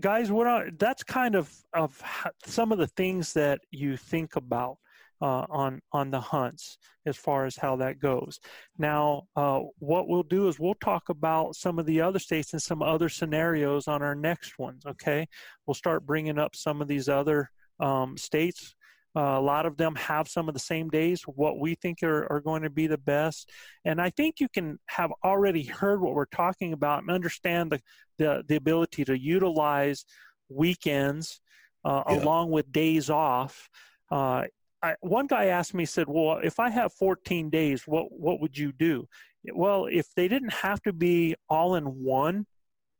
[0.00, 2.02] guys, what are that's kind of of
[2.44, 4.78] some of the things that you think about
[5.20, 8.38] uh, on on the hunts as far as how that goes.
[8.76, 12.62] Now, uh, what we'll do is we'll talk about some of the other states and
[12.62, 14.84] some other scenarios on our next ones.
[14.86, 15.26] Okay,
[15.66, 17.50] we'll start bringing up some of these other
[17.80, 18.74] um, states.
[19.16, 21.22] Uh, a lot of them have some of the same days.
[21.22, 23.50] What we think are, are going to be the best,
[23.84, 27.80] and I think you can have already heard what we're talking about and understand the
[28.18, 30.04] the, the ability to utilize
[30.48, 31.40] weekends
[31.84, 32.22] uh, Yeah.
[32.22, 33.68] along with days off.
[34.10, 34.44] Uh,
[34.82, 38.56] I, one guy asked me, said, "Well, if I have 14 days, what what would
[38.56, 39.06] you do?"
[39.52, 42.46] Well, if they didn't have to be all in one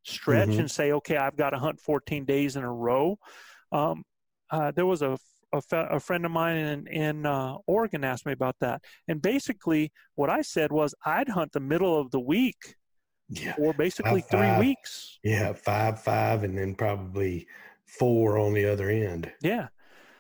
[0.05, 0.59] stretch Mhm.
[0.61, 3.19] and say, "Okay, I've got to hunt 14 days in a row,"
[3.73, 4.05] um,
[4.51, 5.19] uh, there was a
[5.53, 9.23] a, fe- a friend of mine in in uh, Oregon asked me about that, and
[9.23, 12.75] basically what I said was I'd hunt the middle of the week
[13.31, 13.55] Yeah.
[13.55, 14.59] for basically Five, three five.
[14.61, 15.19] weeks.
[15.23, 15.53] Yeah.
[15.55, 17.47] Five, five, and then probably
[17.87, 19.33] four on the other end.
[19.41, 19.69] Yeah.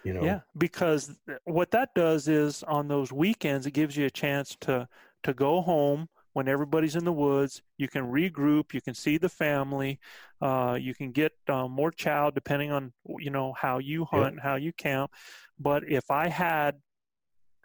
[0.08, 0.24] You know.
[0.24, 4.88] Yeah, because what that does is on those weekends, it gives you a chance to
[5.24, 7.60] to go home when everybody's in the woods.
[7.76, 8.72] You can regroup.
[8.72, 9.98] You can see the family.
[10.40, 14.10] Uh, you can get um, more chow depending on you know how you Yep.
[14.22, 15.10] hunt, how you camp.
[15.58, 16.76] But if I had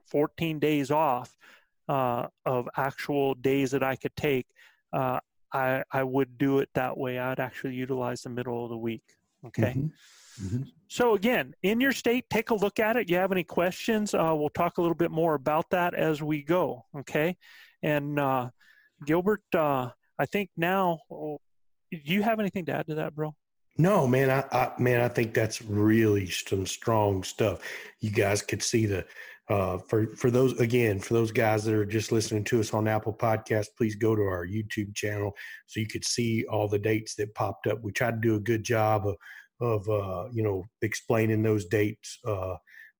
[0.07, 1.37] 14 days off
[1.87, 4.47] uh, of actual days that I could take,
[4.91, 5.19] uh,
[5.53, 7.19] I I would do it that way.
[7.19, 9.03] I'd actually utilize the middle of the week.
[9.45, 9.75] Okay.
[9.75, 9.91] Mhm.
[10.41, 10.67] Mhm.
[10.87, 13.09] So again, in your state, take a look at it.
[13.09, 14.13] You have any questions?
[14.13, 16.85] Uh, we'll talk a little bit more about that as we go.
[16.95, 17.37] Okay,
[17.81, 18.49] and uh,
[19.05, 21.39] Gilbert, uh, I think now, oh,
[21.91, 23.35] do you have anything to add to that, bro?
[23.77, 27.61] No, man, I, I man, I think that's really some strong stuff.
[27.99, 29.05] You guys could see the
[29.49, 32.87] uh, for for those again for those guys that are just listening to us on
[32.87, 33.67] Apple Podcast.
[33.77, 35.33] Please go to our YouTube channel
[35.65, 37.83] so you could see all the dates that popped up.
[37.83, 39.15] We tried to do a good job of
[39.61, 42.55] of uh, you know explaining those dates uh,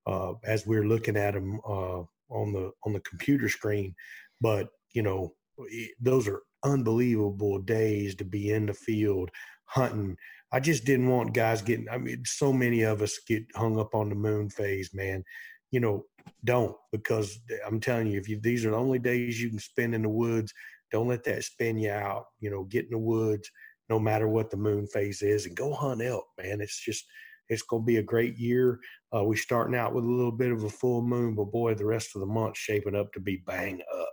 [0.08, 3.94] uh, as we're looking at them uh, on the on the computer screen.
[4.42, 9.30] But you know, it- those are unbelievable days to be in the field
[9.66, 10.16] hunting.
[10.52, 11.90] I just didn't want guys getting.
[11.90, 15.24] I mean, so many of us get hung up on the moon phase, man.
[15.72, 16.06] You know,
[16.44, 19.96] don't because I'm telling you, if you these are the only days you can spend
[19.96, 20.54] in the woods,
[20.92, 22.26] don't let that spin you out.
[22.40, 23.50] You know, get in the woods,
[23.90, 26.62] no matter what the moon phase is, and go hunt elk, man.
[26.62, 27.06] It's just
[27.50, 28.80] it's gonna be a great year.
[29.16, 31.86] Uh, we're starting out with a little bit of a full moon, but boy, the
[31.86, 34.10] rest of the month shaping up to be bang up.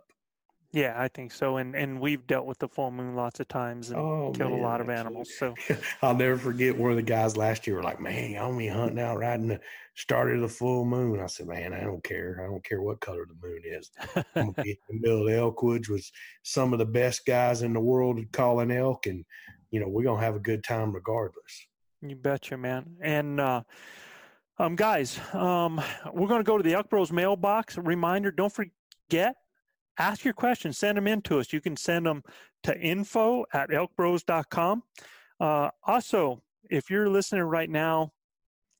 [0.73, 1.57] Yeah, I think so.
[1.57, 4.61] And and we've dealt with the full moon lots of times and oh, killed man,
[4.61, 5.31] a lot of animals.
[5.37, 5.55] So
[6.03, 9.01] I'll never forget one of the guys last year were like, Man, I'm be hunting
[9.01, 9.61] out riding the
[9.97, 11.18] start of the full moon.
[11.18, 12.41] I said, Man, I don't care.
[12.41, 13.91] I don't care what color the moon is.
[14.37, 16.09] I'm gonna be in the middle of elk woods with
[16.45, 19.25] some of the best guys in the world calling elk and
[19.71, 21.66] you know, we're gonna have a good time regardless.
[22.03, 22.97] You betcha, man.
[23.01, 23.62] And uh
[24.59, 25.81] um, guys, um,
[26.12, 27.79] we're going to go to the Elk Bros mailbox.
[27.79, 29.35] Reminder: Don't forget
[30.01, 31.53] ask your questions, send them in to us.
[31.53, 32.23] You can send them
[32.64, 34.83] to info at elkbros.com.
[35.39, 38.11] Uh, also, if you're listening right now,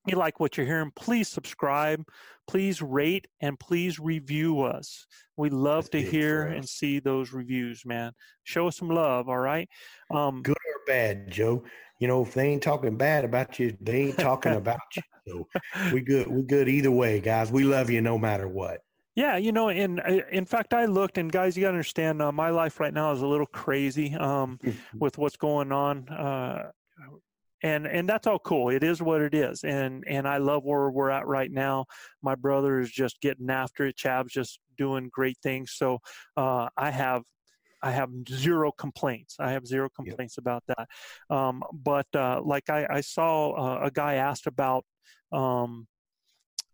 [0.07, 2.03] you like what you're hearing, please subscribe,
[2.49, 5.07] please rate, and please review us.
[5.36, 8.12] We love That's to hear and see those reviews, man.
[8.45, 9.68] Show us some love, all right?
[10.11, 10.57] Um, Good
[10.91, 11.62] bad, Joe.
[12.01, 15.03] You know, if they ain't talking bad about you, they ain't talking about you.
[15.28, 15.49] So
[15.93, 16.26] we good.
[16.26, 17.53] We good either way, guys.
[17.53, 18.80] We love you no matter what.
[19.14, 22.22] Yeah, you know, and uh, in fact, I looked, and guys, you got to understand,
[22.22, 24.59] uh, my life right now is a little crazy um,
[24.99, 26.70] with what's going on, uh,
[27.62, 28.70] and and that's all cool.
[28.70, 31.84] It is what it is, and and I love where we're at right now.
[32.22, 33.97] My brother is just getting after it.
[33.97, 35.72] Chab's just doing great things.
[35.76, 35.99] So
[36.36, 37.22] uh, I have
[37.82, 39.36] I have zero complaints.
[39.38, 40.42] I have zero complaints yep.
[40.42, 40.88] about that.
[41.34, 44.84] Um, but uh, like I, I saw uh, a guy asked about
[45.32, 45.86] um,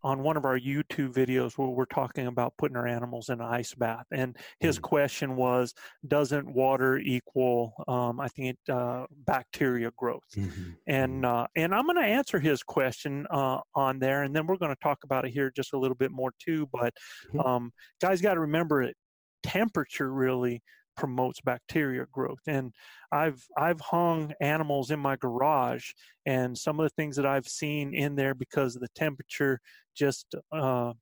[0.02, 3.46] on one of our YouTube videos where we're talking about putting our animals in an
[3.46, 4.04] ice bath.
[4.12, 4.84] And his mm-hmm.
[4.84, 5.74] question was,
[6.07, 10.22] doesn't water equal, um, I think, it, uh, bacteria growth?
[10.36, 10.70] Mm-hmm.
[10.86, 11.24] And, mm-hmm.
[11.24, 14.74] uh, and I'm going to answer his question uh, on there, and then we're going
[14.74, 16.68] to talk about it here just a little bit more too.
[16.72, 16.94] But
[17.28, 17.40] mm-hmm.
[17.40, 18.96] um, guys got to remember, it
[19.42, 20.62] temperature really
[20.97, 22.40] promotes bacteria growth.
[22.47, 22.72] And
[23.12, 25.90] I've I've hung animals in my garage,
[26.24, 29.61] and some of the things that I've seen in there because of the temperature,
[29.94, 30.92] just uh,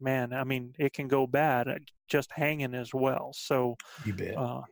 [0.00, 1.74] man, I mean, it can go bad uh,
[2.08, 3.32] just hanging as well.
[3.34, 4.36] So you bet.
[4.36, 4.62] Uh,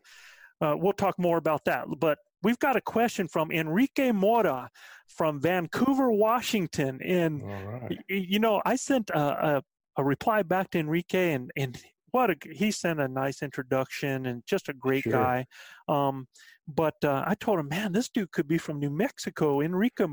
[0.60, 2.18] uh, we'll talk more about that, but.
[2.44, 4.68] We've got a question from Enrique Mora
[5.06, 6.98] from Vancouver, Washington.
[7.00, 7.98] And, right.
[8.08, 9.62] you know, I sent a, a,
[9.96, 11.80] a reply back to Enrique, and, and
[12.12, 15.12] what a, he sent a nice introduction and just a great sure.
[15.12, 15.46] guy.
[15.88, 16.26] Um,
[16.68, 20.06] but uh, I told him, man, this dude could be from New Mexico, Enrique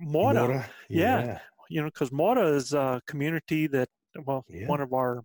[0.00, 0.40] Mora.
[0.40, 0.70] Mora?
[0.90, 1.24] Yeah.
[1.24, 1.38] yeah.
[1.70, 3.88] you know, because Mora is a community that,
[4.24, 4.66] well, yeah.
[4.66, 5.22] one of our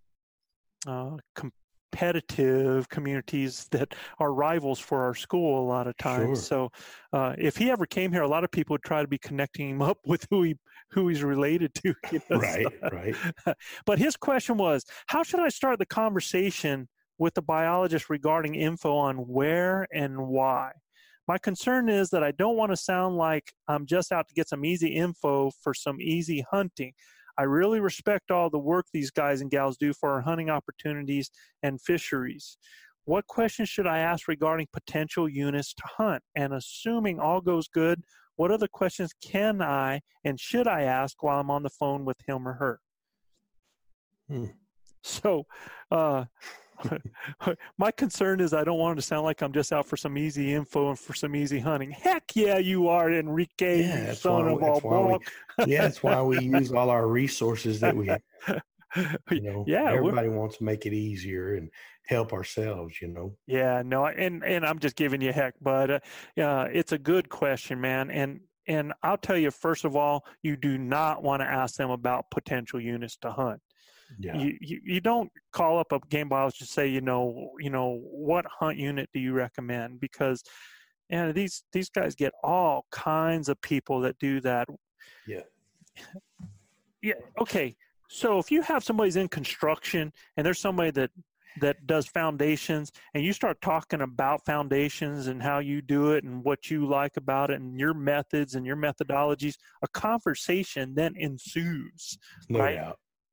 [0.88, 1.52] uh, com-
[1.92, 6.40] competitive communities that are rivals for our school a lot of times.
[6.48, 6.70] Sure.
[6.72, 6.72] So
[7.14, 9.70] uh, if he ever came here, a lot of people would try to be connecting
[9.70, 10.56] him up with who he
[10.92, 11.94] who he's related to.
[12.12, 12.90] You know, right, so.
[12.92, 13.16] right.
[13.86, 18.98] but his question was, how should I start the conversation with the biologist regarding info
[18.98, 20.72] on where and why?
[21.30, 24.50] My concern is that I don't want to sound like I'm just out to get
[24.50, 26.92] some easy info for some easy hunting.
[27.42, 31.32] I really respect all the work these guys and gals do for our hunting opportunities
[31.64, 32.56] and fisheries.
[33.06, 36.22] What questions should I ask regarding potential units to hunt?
[36.36, 38.00] And assuming all goes good,
[38.36, 42.18] what other questions can I and should I ask while I'm on the phone with
[42.28, 42.80] him or her?
[44.30, 44.46] Hmm.
[45.02, 45.48] So,
[45.90, 46.26] uh,
[47.78, 50.54] my concern is I don't want to sound like I'm just out for some easy
[50.54, 51.92] info and for some easy hunting.
[51.92, 55.20] Heck yeah, you are, Enrique, yeah, son of all
[55.58, 58.22] we, Yeah, that's why we use all our resources that we have.
[59.32, 61.70] You know, yeah, everybody wants to make it easier and
[62.08, 63.02] help ourselves.
[63.02, 63.38] You know.
[63.48, 66.00] Yeah, no, and and I'm just giving you heck, but uh,
[66.42, 70.56] uh, it's a good question, man, and and I'll tell you first of all, you
[70.56, 73.62] do not want to ask them about potential units to hunt.
[74.20, 74.38] Yeah.
[74.38, 78.02] You, you, you don't call up a game biologist and say, you know, you know,
[78.04, 80.00] what hunt unit do you recommend?
[80.00, 80.44] Because
[81.10, 84.68] and these these guys get all kinds of people that do that.
[85.28, 85.42] Yeah.
[87.02, 87.16] Yeah.
[87.40, 87.76] Okay.
[88.08, 91.12] So if you have somebody's in construction and there's somebody that
[91.60, 96.44] that does foundations and you start talking about foundations and how you do it and
[96.44, 102.18] what you like about it and your methods and your methodologies a conversation then ensues
[102.48, 102.76] no right.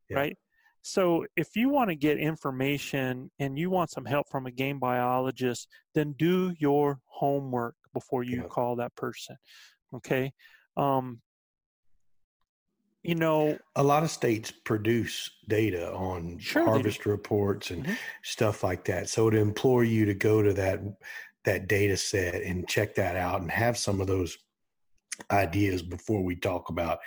[0.08, 0.16] Yeah.
[0.16, 0.38] right
[0.82, 4.78] so if you want to get information and you want some help from a game
[4.78, 8.48] biologist, then do your homework before you yeah.
[8.48, 9.36] call that person.
[9.94, 10.32] Okay.
[10.76, 11.20] Um,
[13.02, 17.94] you know a lot of states produce data on sure harvest reports and mm-hmm.
[18.22, 20.80] stuff like that so to implore you to go to that
[21.44, 24.36] that data set and check that out and have some of those
[25.30, 26.98] ideas before we talk about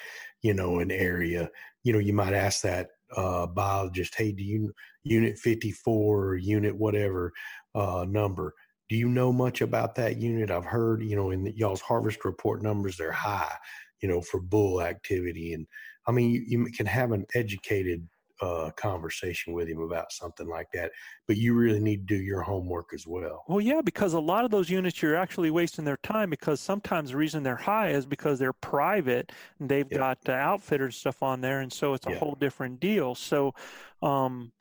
[0.41, 1.49] you know an area
[1.83, 6.75] you know you might ask that uh, biologist, hey, do you unit 54 or unit
[6.75, 7.31] whatever
[7.75, 8.53] uh, number?
[8.89, 10.51] Do you know much about that unit?
[10.51, 13.55] I've heard, you know, in the, y'all's harvest report numbers, they're high,
[14.01, 15.53] you know, for bull activity.
[15.53, 15.65] And
[16.07, 18.07] I mean, you, you can have an educated
[18.41, 20.91] uh, conversation with him about something like that.
[21.27, 23.43] But you really need to do your homework as well.
[23.47, 27.11] Well, yeah, because a lot of those units you're actually wasting their time because sometimes
[27.11, 29.97] the reason they're high is because they're private and they've yeah.
[29.97, 32.17] got uh, outfitters stuff on there, and so it's a yeah.
[32.17, 33.15] whole different deal.
[33.15, 33.53] So,
[34.01, 34.51] um,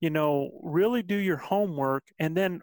[0.00, 2.62] you know, really do your homework and then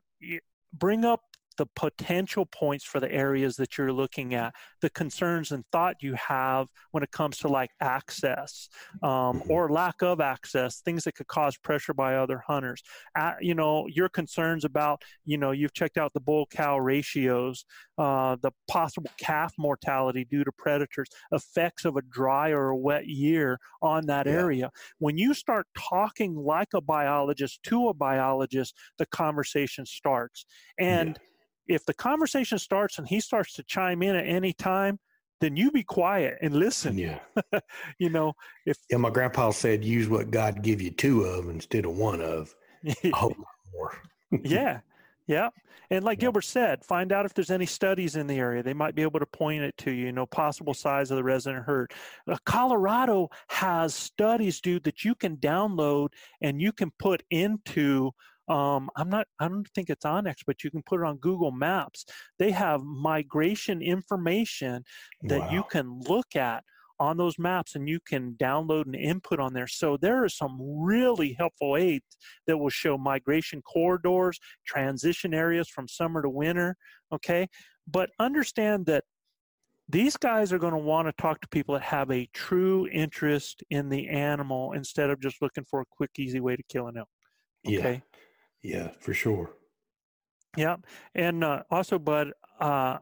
[0.73, 1.21] bring up
[1.57, 6.13] the potential points for the areas that you're looking at, the concerns and thought you
[6.13, 8.69] have when it comes to like access
[9.03, 9.51] um, mm-hmm.
[9.51, 12.81] or lack of access, things that could cause pressure by other hunters.
[13.17, 17.65] Uh, you know, your concerns about, you know, you've checked out the bull cow ratios,
[17.97, 23.07] uh, the possible calf mortality due to predators, effects of a dry or a wet
[23.07, 24.33] year on that yeah.
[24.33, 24.71] area.
[24.99, 30.45] When you start talking like a biologist to a biologist, the conversation starts.
[30.79, 31.29] And yeah
[31.67, 34.99] if the conversation starts and he starts to chime in at any time,
[35.41, 36.97] then you be quiet and listen.
[36.97, 37.19] Yeah.
[37.99, 38.33] you know,
[38.65, 42.21] if yeah, my grandpa said use what God give you two of instead of one
[42.21, 42.55] of.
[42.87, 43.35] I hope
[43.73, 43.97] more.
[44.43, 44.79] yeah.
[45.27, 45.49] Yeah.
[45.89, 46.21] And like yeah.
[46.21, 48.63] Gilbert said, find out if there's any studies in the area.
[48.63, 51.23] They might be able to point it to you, you know, possible size of the
[51.23, 51.91] resident herd.
[52.27, 56.09] Uh, Colorado has studies, dude, that you can download
[56.41, 58.11] and you can put into
[58.47, 61.51] um, I'm not, I don't think it's onX, but you can put it on Google
[61.51, 62.05] Maps.
[62.37, 64.83] They have migration information
[65.23, 65.51] that wow.
[65.51, 66.63] you can look at
[66.99, 69.67] on those maps and you can download and input on there.
[69.67, 72.05] So there are some really helpful aids
[72.47, 76.77] that will show migration corridors, transition areas from summer to winter.
[77.11, 77.47] Okay.
[77.87, 79.03] But understand that
[79.89, 83.63] these guys are going to want to talk to people that have a true interest
[83.69, 86.97] in the animal instead of just looking for a quick, easy way to kill an
[86.97, 87.09] elk.
[87.67, 87.93] Okay.
[87.93, 88.14] Yeah.
[88.65, 89.51] Yeah, for sure.
[90.57, 90.77] Yeah,
[91.13, 92.97] and uh, also, Bud, uh,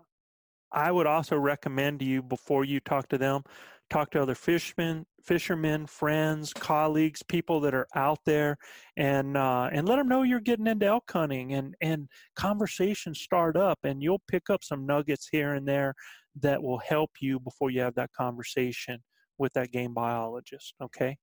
[0.74, 3.44] I would also recommend to you before you talk to them,
[3.90, 8.58] talk to other fishermen, fishermen, friends, colleagues, people that are out there,
[8.98, 13.56] and uh, and let them know you're getting into elk hunting, and and conversations start
[13.56, 15.94] up, and you'll pick up some nuggets here and there
[16.42, 19.00] that will help you before you have that conversation
[19.38, 20.74] with that game biologist.
[20.84, 21.16] Okay.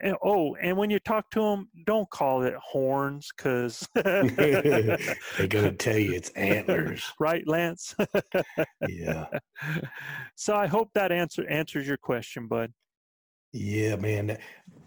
[0.00, 4.98] And, oh, and when you talk to them, don't call it horns because they're
[5.48, 7.94] going to tell you it's antlers, right, Lance?
[8.88, 9.26] yeah.
[10.36, 12.72] So I hope that answer answers your question, bud.
[13.52, 14.36] Yeah, man.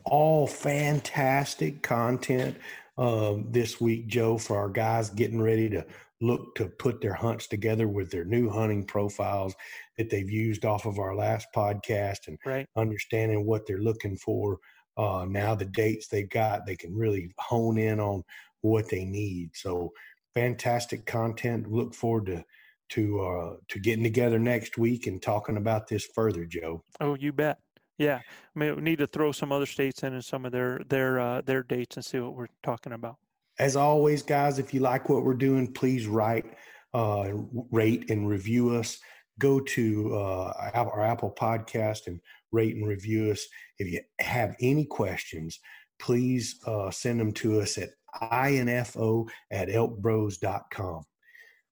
[0.03, 2.57] All fantastic content
[2.97, 5.85] um, this week, Joe, for our guys getting ready to
[6.19, 9.55] look to put their hunts together with their new hunting profiles
[9.97, 12.67] that they've used off of our last podcast and right.
[12.75, 14.57] understanding what they're looking for
[14.97, 18.23] uh, now the dates they've got, they can really hone in on
[18.61, 19.51] what they need.
[19.53, 19.93] So
[20.33, 21.71] fantastic content.
[21.71, 22.43] Look forward to
[22.89, 26.83] to uh, to getting together next week and talking about this further, Joe.
[27.01, 27.59] Oh, you bet.
[27.97, 28.19] Yeah,
[28.55, 31.19] I mean, we need to throw some other states in and some of their their
[31.19, 33.17] uh, their dates and see what we're talking about.
[33.59, 36.45] As always, guys, if you like what we're doing, please write,
[36.93, 37.29] uh,
[37.71, 38.99] rate, and review us.
[39.39, 42.19] Go to uh, our Apple Podcast and
[42.51, 43.45] rate and review us.
[43.79, 45.59] If you have any questions,
[45.99, 47.89] please uh, send them to us at
[48.31, 51.03] info at elkbros.com.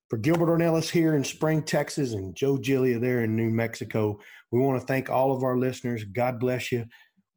[0.09, 4.19] For Gilbert Ornelas here in Spring, Texas, and Joe Gillia there in New Mexico,
[4.51, 6.03] we want to thank all of our listeners.
[6.03, 6.85] God bless you.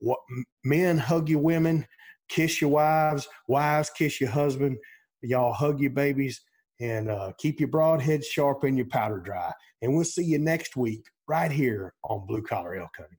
[0.01, 0.19] What,
[0.65, 1.87] men, hug your women,
[2.29, 4.77] kiss your wives, wives, kiss your husband.
[5.23, 6.43] Y'all hug your babies
[6.81, 9.53] and uh, keep your broad head sharp and your powder dry.
[9.83, 13.19] And we'll see you next week right here on Blue Collar Elk Hunting.